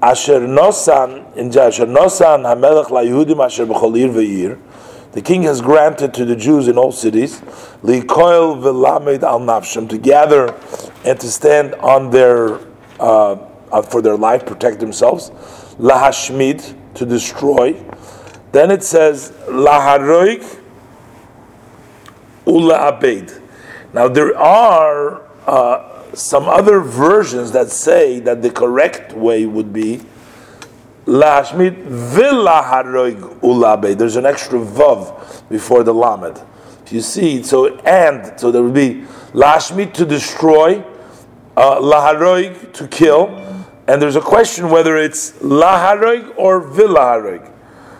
Asher 0.00 0.38
Nosan, 0.38 1.36
in 1.36 1.48
Asher 1.48 1.86
Nosan 1.86 2.44
Hamelech 2.44 2.90
La 2.90 3.00
Yehudim 3.00 3.44
Asher 3.44 3.66
B'chol 3.66 3.98
Ir 3.98 4.08
Ve'ir, 4.10 4.56
the 5.10 5.20
king 5.20 5.42
has 5.42 5.60
granted 5.60 6.14
to 6.14 6.24
the 6.24 6.36
Jews 6.36 6.68
in 6.68 6.78
all 6.78 6.92
cities, 6.92 7.40
Likoil 7.82 8.62
V'lamed 8.62 9.24
Al 9.24 9.40
Nafshem, 9.40 9.88
to 9.88 9.98
gather 9.98 10.54
and 11.04 11.18
to 11.18 11.28
stand 11.28 11.74
on 11.74 12.10
their, 12.10 12.60
uh, 13.00 13.32
uh, 13.72 13.82
for 13.82 14.00
their 14.00 14.16
life, 14.16 14.46
protect 14.46 14.78
themselves, 14.78 15.30
Lahashmid, 15.80 16.76
to 16.94 17.04
destroy. 17.04 17.74
Then 18.52 18.70
it 18.70 18.82
says, 18.82 19.32
Laharoig 19.46 20.58
Ula 22.46 22.88
Abed. 22.88 23.42
Now 23.92 24.08
there 24.08 24.36
are 24.36 25.22
uh, 25.46 26.14
some 26.14 26.44
other 26.44 26.80
versions 26.80 27.52
that 27.52 27.70
say 27.70 28.20
that 28.20 28.42
the 28.42 28.50
correct 28.50 29.12
way 29.12 29.46
would 29.46 29.72
be 29.72 30.02
Lahashmid 31.04 31.86
Vilaharoig 31.86 33.42
Ula 33.42 33.76
Abed. 33.76 33.98
There's 33.98 34.16
an 34.16 34.26
extra 34.26 34.58
vav 34.58 35.48
before 35.48 35.82
the 35.82 35.94
lamed. 35.94 36.42
If 36.84 36.92
you 36.92 37.00
see, 37.00 37.42
so 37.42 37.76
and 37.78 38.38
so 38.40 38.50
there 38.50 38.62
would 38.62 38.74
be 38.74 39.04
Lahashmid 39.32 39.92
to 39.94 40.06
destroy, 40.06 40.82
uh, 41.56 41.80
Laharoig 41.80 42.72
to 42.74 42.88
kill, 42.88 43.28
and 43.86 44.00
there's 44.00 44.16
a 44.16 44.20
question 44.20 44.70
whether 44.70 44.96
it's 44.96 45.32
Laharoig 45.32 46.32
or 46.36 46.62
Vilaharoig. 46.62 47.52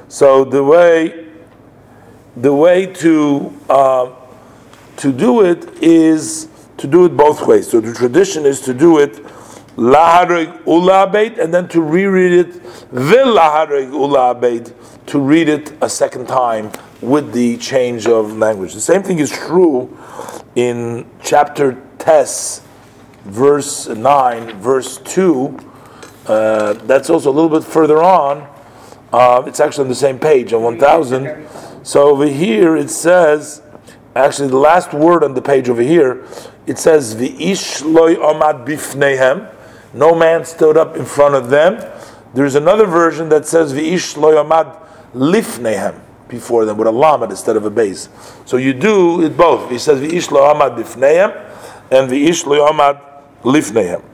So 0.08 0.44
the 0.44 0.64
way 0.64 1.26
the 2.36 2.54
way 2.54 2.86
to 2.86 3.52
uh, 3.68 4.14
to 4.96 5.12
do 5.12 5.44
it 5.44 5.82
is 5.82 6.48
to 6.78 6.86
do 6.86 7.04
it 7.04 7.16
both 7.16 7.46
ways. 7.46 7.68
So 7.68 7.80
the 7.80 7.92
tradition 7.92 8.46
is 8.46 8.60
to 8.62 8.74
do 8.74 8.98
it 8.98 9.22
laharig 9.76 10.64
ulabeit 10.64 11.38
and 11.38 11.54
then 11.54 11.68
to 11.68 11.80
reread 11.80 12.32
it 12.32 12.62
vilaharig 12.90 13.90
ulabeit 13.90 14.72
to 15.06 15.20
read 15.20 15.48
it 15.48 15.72
a 15.82 15.88
second 15.88 16.26
time 16.26 16.72
with 17.00 17.32
the 17.32 17.56
change 17.58 18.06
of 18.06 18.36
language. 18.36 18.74
The 18.74 18.80
same 18.80 19.02
thing 19.02 19.18
is 19.18 19.30
true 19.30 19.96
in 20.56 21.06
chapter 21.22 21.80
Tes, 21.98 22.62
verse 23.24 23.88
nine, 23.88 24.58
verse 24.58 24.98
two. 24.98 25.58
Uh, 26.26 26.72
that's 26.72 27.10
also 27.10 27.30
a 27.30 27.34
little 27.34 27.50
bit 27.50 27.64
further 27.64 28.02
on. 28.02 28.57
Uh, 29.12 29.42
it's 29.46 29.60
actually 29.60 29.84
on 29.84 29.88
the 29.88 29.94
same 29.94 30.18
page 30.18 30.52
on 30.52 30.62
1000. 30.62 31.46
So 31.82 32.10
over 32.10 32.26
here 32.26 32.76
it 32.76 32.90
says, 32.90 33.62
actually 34.14 34.48
the 34.48 34.58
last 34.58 34.92
word 34.92 35.24
on 35.24 35.34
the 35.34 35.42
page 35.42 35.68
over 35.68 35.82
here, 35.82 36.26
it 36.66 36.78
says, 36.78 37.14
V'ish 37.14 37.82
loy 37.82 38.16
omad 38.16 38.66
bifnehem. 38.66 39.54
No 39.94 40.14
man 40.14 40.44
stood 40.44 40.76
up 40.76 40.96
in 40.96 41.06
front 41.06 41.34
of 41.34 41.48
them. 41.48 41.82
There's 42.34 42.54
another 42.54 42.84
version 42.84 43.30
that 43.30 43.46
says, 43.46 43.72
V'ish 43.72 44.16
loy 44.18 44.34
omad 44.34 44.86
lifnehem. 45.14 46.02
Before 46.28 46.66
them, 46.66 46.76
with 46.76 46.86
a 46.86 46.92
lamed 46.92 47.30
instead 47.30 47.56
of 47.56 47.64
a 47.64 47.70
beis. 47.70 48.10
So 48.46 48.58
you 48.58 48.74
do 48.74 49.24
it 49.24 49.34
both. 49.34 49.70
He 49.70 49.78
says, 49.78 49.98
V'ish 49.98 50.30
loy 50.30 50.40
omad 50.40 50.76
bifnehem, 50.76 51.34
and 51.90 52.10
V'ish 52.10 52.44
loy 52.44 52.58
omad 52.58 53.00
lifnehem. 53.40 54.04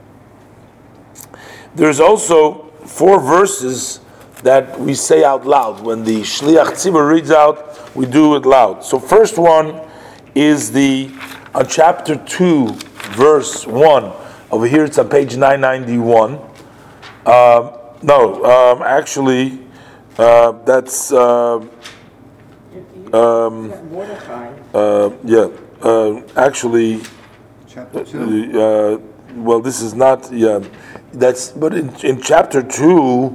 There's 1.75 1.99
also 1.99 2.69
four 2.85 3.19
verses 3.19 3.99
that 4.43 4.79
we 4.79 4.93
say 4.93 5.23
out 5.23 5.45
loud. 5.45 5.81
When 5.81 6.03
the 6.03 6.21
Shliach 6.21 6.71
Tzibur 6.73 7.09
reads 7.09 7.31
out, 7.31 7.95
we 7.95 8.05
do 8.05 8.35
it 8.35 8.45
loud. 8.45 8.83
So, 8.83 8.99
first 8.99 9.37
one 9.37 9.81
is 10.33 10.71
the 10.71 11.11
on 11.53 11.67
chapter 11.67 12.15
2, 12.15 12.67
verse 13.15 13.65
1. 13.65 14.11
Over 14.51 14.67
here 14.67 14.83
it's 14.85 14.97
on 14.97 15.09
page 15.09 15.37
991. 15.37 16.33
Um, 17.25 17.71
no, 18.03 18.43
um, 18.43 18.83
actually, 18.83 19.59
uh, 20.17 20.51
that's, 20.63 21.11
uh, 21.11 21.65
Mordechai. 23.11 24.53
uh, 24.73 25.09
yeah, 25.23 25.47
uh, 25.81 26.21
actually, 26.35 27.01
Chapter 27.67 28.03
two. 28.05 28.61
uh, 28.61 28.97
well, 29.35 29.59
this 29.59 29.81
is 29.81 29.93
not, 29.95 30.31
yeah, 30.31 30.59
that's, 31.13 31.51
but 31.51 31.73
in, 31.73 31.89
in 32.05 32.21
chapter 32.21 32.61
2, 32.61 33.33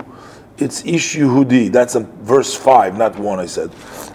it's 0.61 0.85
Ish 0.85 1.16
Yehudi. 1.16 1.73
That's 1.73 1.94
in 1.94 2.07
verse 2.23 2.55
5, 2.55 2.99
not 2.99 3.18
1, 3.18 3.38
I 3.38 3.46
said. 3.46 3.70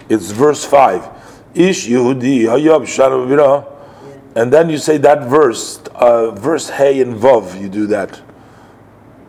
It's 0.08 0.30
verse 0.30 0.64
5. 0.64 1.08
Ish 1.54 1.88
Yehudi, 1.88 2.42
Hayab 2.42 3.66
And 4.34 4.52
then 4.52 4.70
you 4.70 4.78
say 4.78 4.98
that 4.98 5.28
verse, 5.28 5.78
uh, 5.94 6.30
verse 6.32 6.70
Hey 6.70 7.00
and 7.00 7.14
Vav, 7.14 7.60
you 7.60 7.68
do 7.68 7.86
that. 7.88 8.20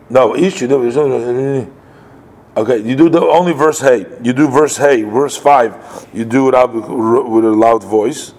No, 0.10 0.36
Ish. 0.36 0.62
Okay, 0.62 1.67
you 2.80 2.95
do 2.95 3.10
the 3.10 3.21
only 3.21 3.53
verse 3.53 3.80
Hey. 3.80 4.06
You 4.21 4.34
do 4.34 4.49
verse 4.49 4.77
Hey, 4.77 5.03
verse 5.03 5.38
5, 5.38 6.10
you 6.13 6.25
do 6.25 6.49
it 6.49 6.56
out 6.56 6.73
with 6.73 7.45
a 7.45 7.51
loud 7.51 7.84
voice. 7.84 8.34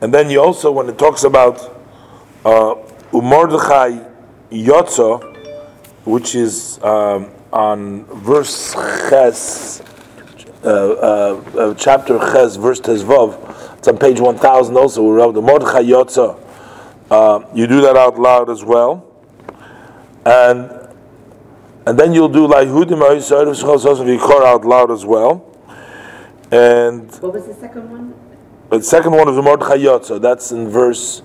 And 0.00 0.12
then 0.12 0.30
you 0.30 0.42
also, 0.42 0.70
when 0.70 0.88
it 0.88 0.98
talks 0.98 1.24
about 1.24 1.58
uh, 2.44 2.74
Umordechai 3.12 4.04
Yotza, 4.50 5.34
which 6.04 6.34
is 6.34 6.78
um, 6.82 7.30
on 7.52 8.04
verse 8.06 8.72
Ches, 9.08 9.80
uh, 10.64 10.68
uh, 10.68 11.42
uh, 11.58 11.74
chapter 11.74 12.18
Ches, 12.18 12.56
verse 12.56 12.80
Tezvav. 12.80 13.78
It's 13.78 13.88
on 13.88 13.98
page 13.98 14.20
1000 14.20 14.76
also. 14.76 15.02
We 15.02 15.10
wrote 15.10 15.32
the 15.32 15.42
Mordechai 15.42 15.82
Yotza. 15.82 16.38
Uh, 17.10 17.40
you 17.54 17.66
do 17.66 17.80
that 17.82 17.96
out 17.96 18.18
loud 18.18 18.50
as 18.50 18.64
well. 18.64 19.04
And 20.24 20.70
and 21.86 21.96
then 21.96 22.12
you'll 22.12 22.28
do 22.28 22.48
like 22.48 22.66
Hudim 22.66 22.98
Yikor 22.98 24.44
out 24.44 24.64
loud 24.64 24.90
as 24.90 25.04
well. 25.06 25.44
And 26.50 27.10
What 27.20 27.34
was 27.34 27.46
the 27.46 27.54
second 27.54 27.90
one? 27.90 28.14
the 28.70 28.82
second 28.82 29.12
one 29.12 29.28
is 29.28 29.36
the 29.36 29.42
Mordechai 29.42 29.78
Yotza. 29.78 30.20
That's 30.20 30.50
in 30.50 30.68
verse 30.68 31.22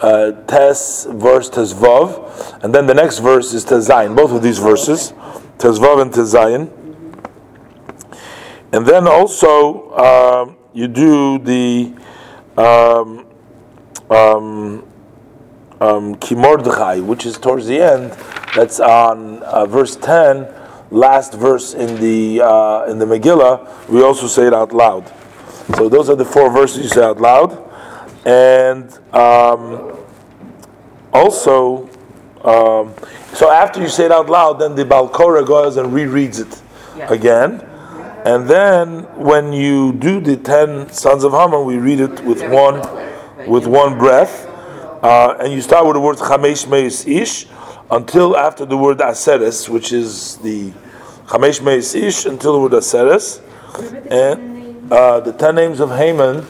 uh, 0.00 0.32
Tes, 0.46 1.06
verse 1.10 1.50
Tezvav, 1.50 2.62
and 2.62 2.72
then 2.72 2.86
the 2.86 2.94
next 2.94 3.18
verse 3.18 3.52
is 3.52 3.64
Tezayin. 3.64 4.14
Both 4.16 4.30
of 4.30 4.42
these 4.42 4.58
verses, 4.58 5.12
Tezvav 5.58 6.02
and 6.02 6.12
Tezayin. 6.12 6.70
And 8.72 8.86
then 8.86 9.06
also 9.06 9.90
um 9.96 10.56
you 10.74 10.88
do 10.88 11.38
the 11.38 11.94
um, 12.56 13.26
um, 14.10 14.84
um, 15.80 16.16
Kimordechai, 16.16 17.04
which 17.04 17.24
is 17.26 17.38
towards 17.38 17.66
the 17.66 17.80
end. 17.80 18.10
That's 18.56 18.80
on 18.80 19.42
uh, 19.44 19.66
verse 19.66 19.96
ten, 19.96 20.52
last 20.90 21.34
verse 21.34 21.74
in 21.74 22.00
the 22.00 22.44
uh, 22.44 22.86
in 22.86 22.98
the 22.98 23.06
Megillah. 23.06 23.88
We 23.88 24.02
also 24.02 24.26
say 24.26 24.46
it 24.48 24.54
out 24.54 24.72
loud. 24.72 25.10
So 25.76 25.88
those 25.88 26.10
are 26.10 26.16
the 26.16 26.24
four 26.24 26.50
verses 26.50 26.82
you 26.82 26.88
say 26.88 27.04
out 27.04 27.20
loud, 27.20 27.56
and 28.26 28.92
um, 29.14 29.96
also. 31.12 31.88
Um, 32.44 32.92
so 33.34 33.50
after 33.50 33.80
you 33.80 33.88
say 33.88 34.06
it 34.06 34.12
out 34.12 34.28
loud, 34.28 34.54
then 34.60 34.74
the 34.74 34.84
Baal 34.84 35.08
Koreh 35.08 35.46
goes 35.46 35.76
and 35.76 35.92
rereads 35.92 36.40
it 36.40 36.62
again. 37.10 37.60
And 38.24 38.48
then 38.48 39.02
when 39.16 39.52
you 39.52 39.92
do 39.92 40.20
the 40.20 40.36
ten 40.36 40.88
sons 40.90 41.24
of 41.24 41.32
Haman, 41.32 41.64
we 41.66 41.76
read 41.76 42.00
it 42.00 42.24
with 42.24 42.42
one 42.48 42.80
with 43.46 43.66
one 43.66 43.98
breath. 43.98 44.46
Uh, 45.02 45.36
and 45.40 45.52
you 45.52 45.60
start 45.60 45.84
with 45.84 45.94
the 45.94 46.00
word 46.00 46.16
Chamesh 46.16 46.66
Meis 46.66 47.06
Ish 47.06 47.46
until 47.90 48.36
after 48.36 48.64
the 48.64 48.78
word 48.78 48.98
Aseres, 48.98 49.68
which 49.68 49.92
is 49.92 50.38
the 50.38 50.70
Chamesh 51.26 51.62
Meis 51.62 51.94
Ish 51.94 52.24
until 52.24 52.54
the 52.54 52.60
word 52.60 52.72
Aseres. 52.72 53.42
And 54.10 54.90
uh, 54.90 55.20
the 55.20 55.32
ten 55.32 55.56
names 55.56 55.80
of 55.80 55.90
Haman 55.90 56.46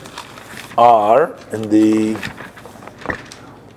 are 0.78 1.34
in 1.50 1.62
the 1.62 2.14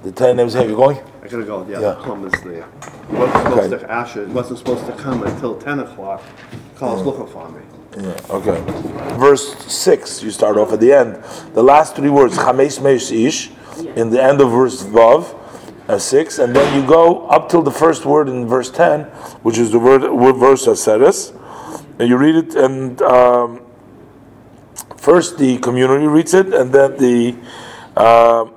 the 0.03 0.11
ten 0.11 0.37
names 0.37 0.53
of 0.53 0.61
Haman. 0.61 0.71
You 0.71 0.77
going? 0.77 1.06
I 1.27 1.29
gotta 1.29 1.43
go, 1.43 1.65
yeah, 1.69 1.81
Yeah. 1.81 1.89
the 1.89 1.95
plum 1.95 2.25
is 2.25 2.41
there. 2.41 2.63
It 2.63 3.11
wasn't 3.11 3.37
supposed 3.43 3.73
Okay. 3.73 3.83
to, 3.83 3.91
Asher, 3.91 4.21
it 4.23 4.29
wasn't 4.29 4.59
supposed 4.59 4.85
to 4.85 4.93
come 4.93 5.23
until 5.23 5.55
ten 5.55 5.79
o'clock. 5.81 6.21
Carl's 6.77 7.01
looking 7.05 7.27
for 7.27 7.49
me. 7.49 7.59
Yeah, 7.97 8.13
okay. 8.29 8.63
Verse 9.19 9.57
6, 9.65 10.23
you 10.23 10.31
start 10.31 10.55
off 10.57 10.71
at 10.71 10.79
the 10.79 10.93
end. 10.93 11.21
The 11.53 11.63
last 11.63 11.95
three 11.97 12.09
words, 12.09 12.37
Chamesh 12.37 12.81
Meis 12.81 13.11
Ish, 13.11 13.49
in 13.97 14.09
the 14.09 14.23
end 14.23 14.39
of 14.39 14.51
verse 14.51 14.83
Vav, 14.83 15.35
uh, 15.89 15.97
6, 15.97 16.39
and 16.39 16.55
then 16.55 16.79
you 16.81 16.87
go 16.87 17.27
up 17.27 17.49
till 17.49 17.61
the 17.61 17.71
first 17.71 18.05
word 18.05 18.29
in 18.29 18.47
verse 18.47 18.69
10, 18.69 19.03
which 19.43 19.57
is 19.57 19.71
the 19.71 19.79
word, 19.79 20.03
word 20.09 20.37
verse 20.37 20.65
Aseres, 20.65 21.33
and 21.99 22.07
you 22.07 22.15
read 22.15 22.35
it, 22.35 22.55
and 22.55 23.01
um, 23.01 23.61
first 24.95 25.37
the 25.39 25.57
community 25.57 26.05
reads 26.07 26.33
it, 26.33 26.53
and 26.53 26.71
then 26.71 26.95
the. 26.97 27.35
um 28.01 28.53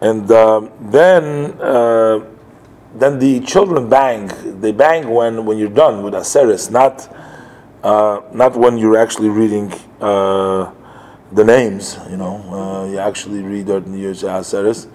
and 0.00 0.30
um, 0.30 0.70
then 0.80 1.60
uh, 1.60 2.24
then 2.94 3.18
the 3.18 3.40
children 3.40 3.88
bang. 3.88 4.30
They 4.60 4.72
bang 4.72 5.08
when, 5.08 5.44
when 5.44 5.58
you're 5.58 5.68
done 5.68 6.02
with 6.02 6.14
Aseres, 6.14 6.70
not 6.70 7.08
uh, 7.82 8.20
not 8.32 8.56
when 8.56 8.78
you're 8.78 8.96
actually 8.96 9.28
reading 9.28 9.72
uh, 10.00 10.72
the 11.32 11.44
names. 11.44 11.98
You 12.10 12.16
know, 12.16 12.36
uh, 12.50 12.90
you 12.90 12.98
actually 12.98 13.42
read 13.42 13.68
in 13.68 13.92
the 13.92 14.04
Aseres, 14.04 14.88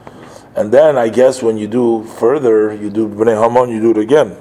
and 0.56 0.72
then 0.72 0.98
I 0.98 1.10
guess 1.10 1.42
when 1.42 1.58
you 1.58 1.68
do 1.68 2.04
further, 2.04 2.74
you 2.74 2.90
do 2.90 3.08
Bnei 3.08 3.42
Haman, 3.42 3.70
you 3.70 3.80
do 3.82 3.92
it 3.92 3.98
again. 3.98 4.38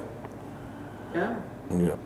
Yeah. 1.14 1.36
Yeah. 1.70 1.96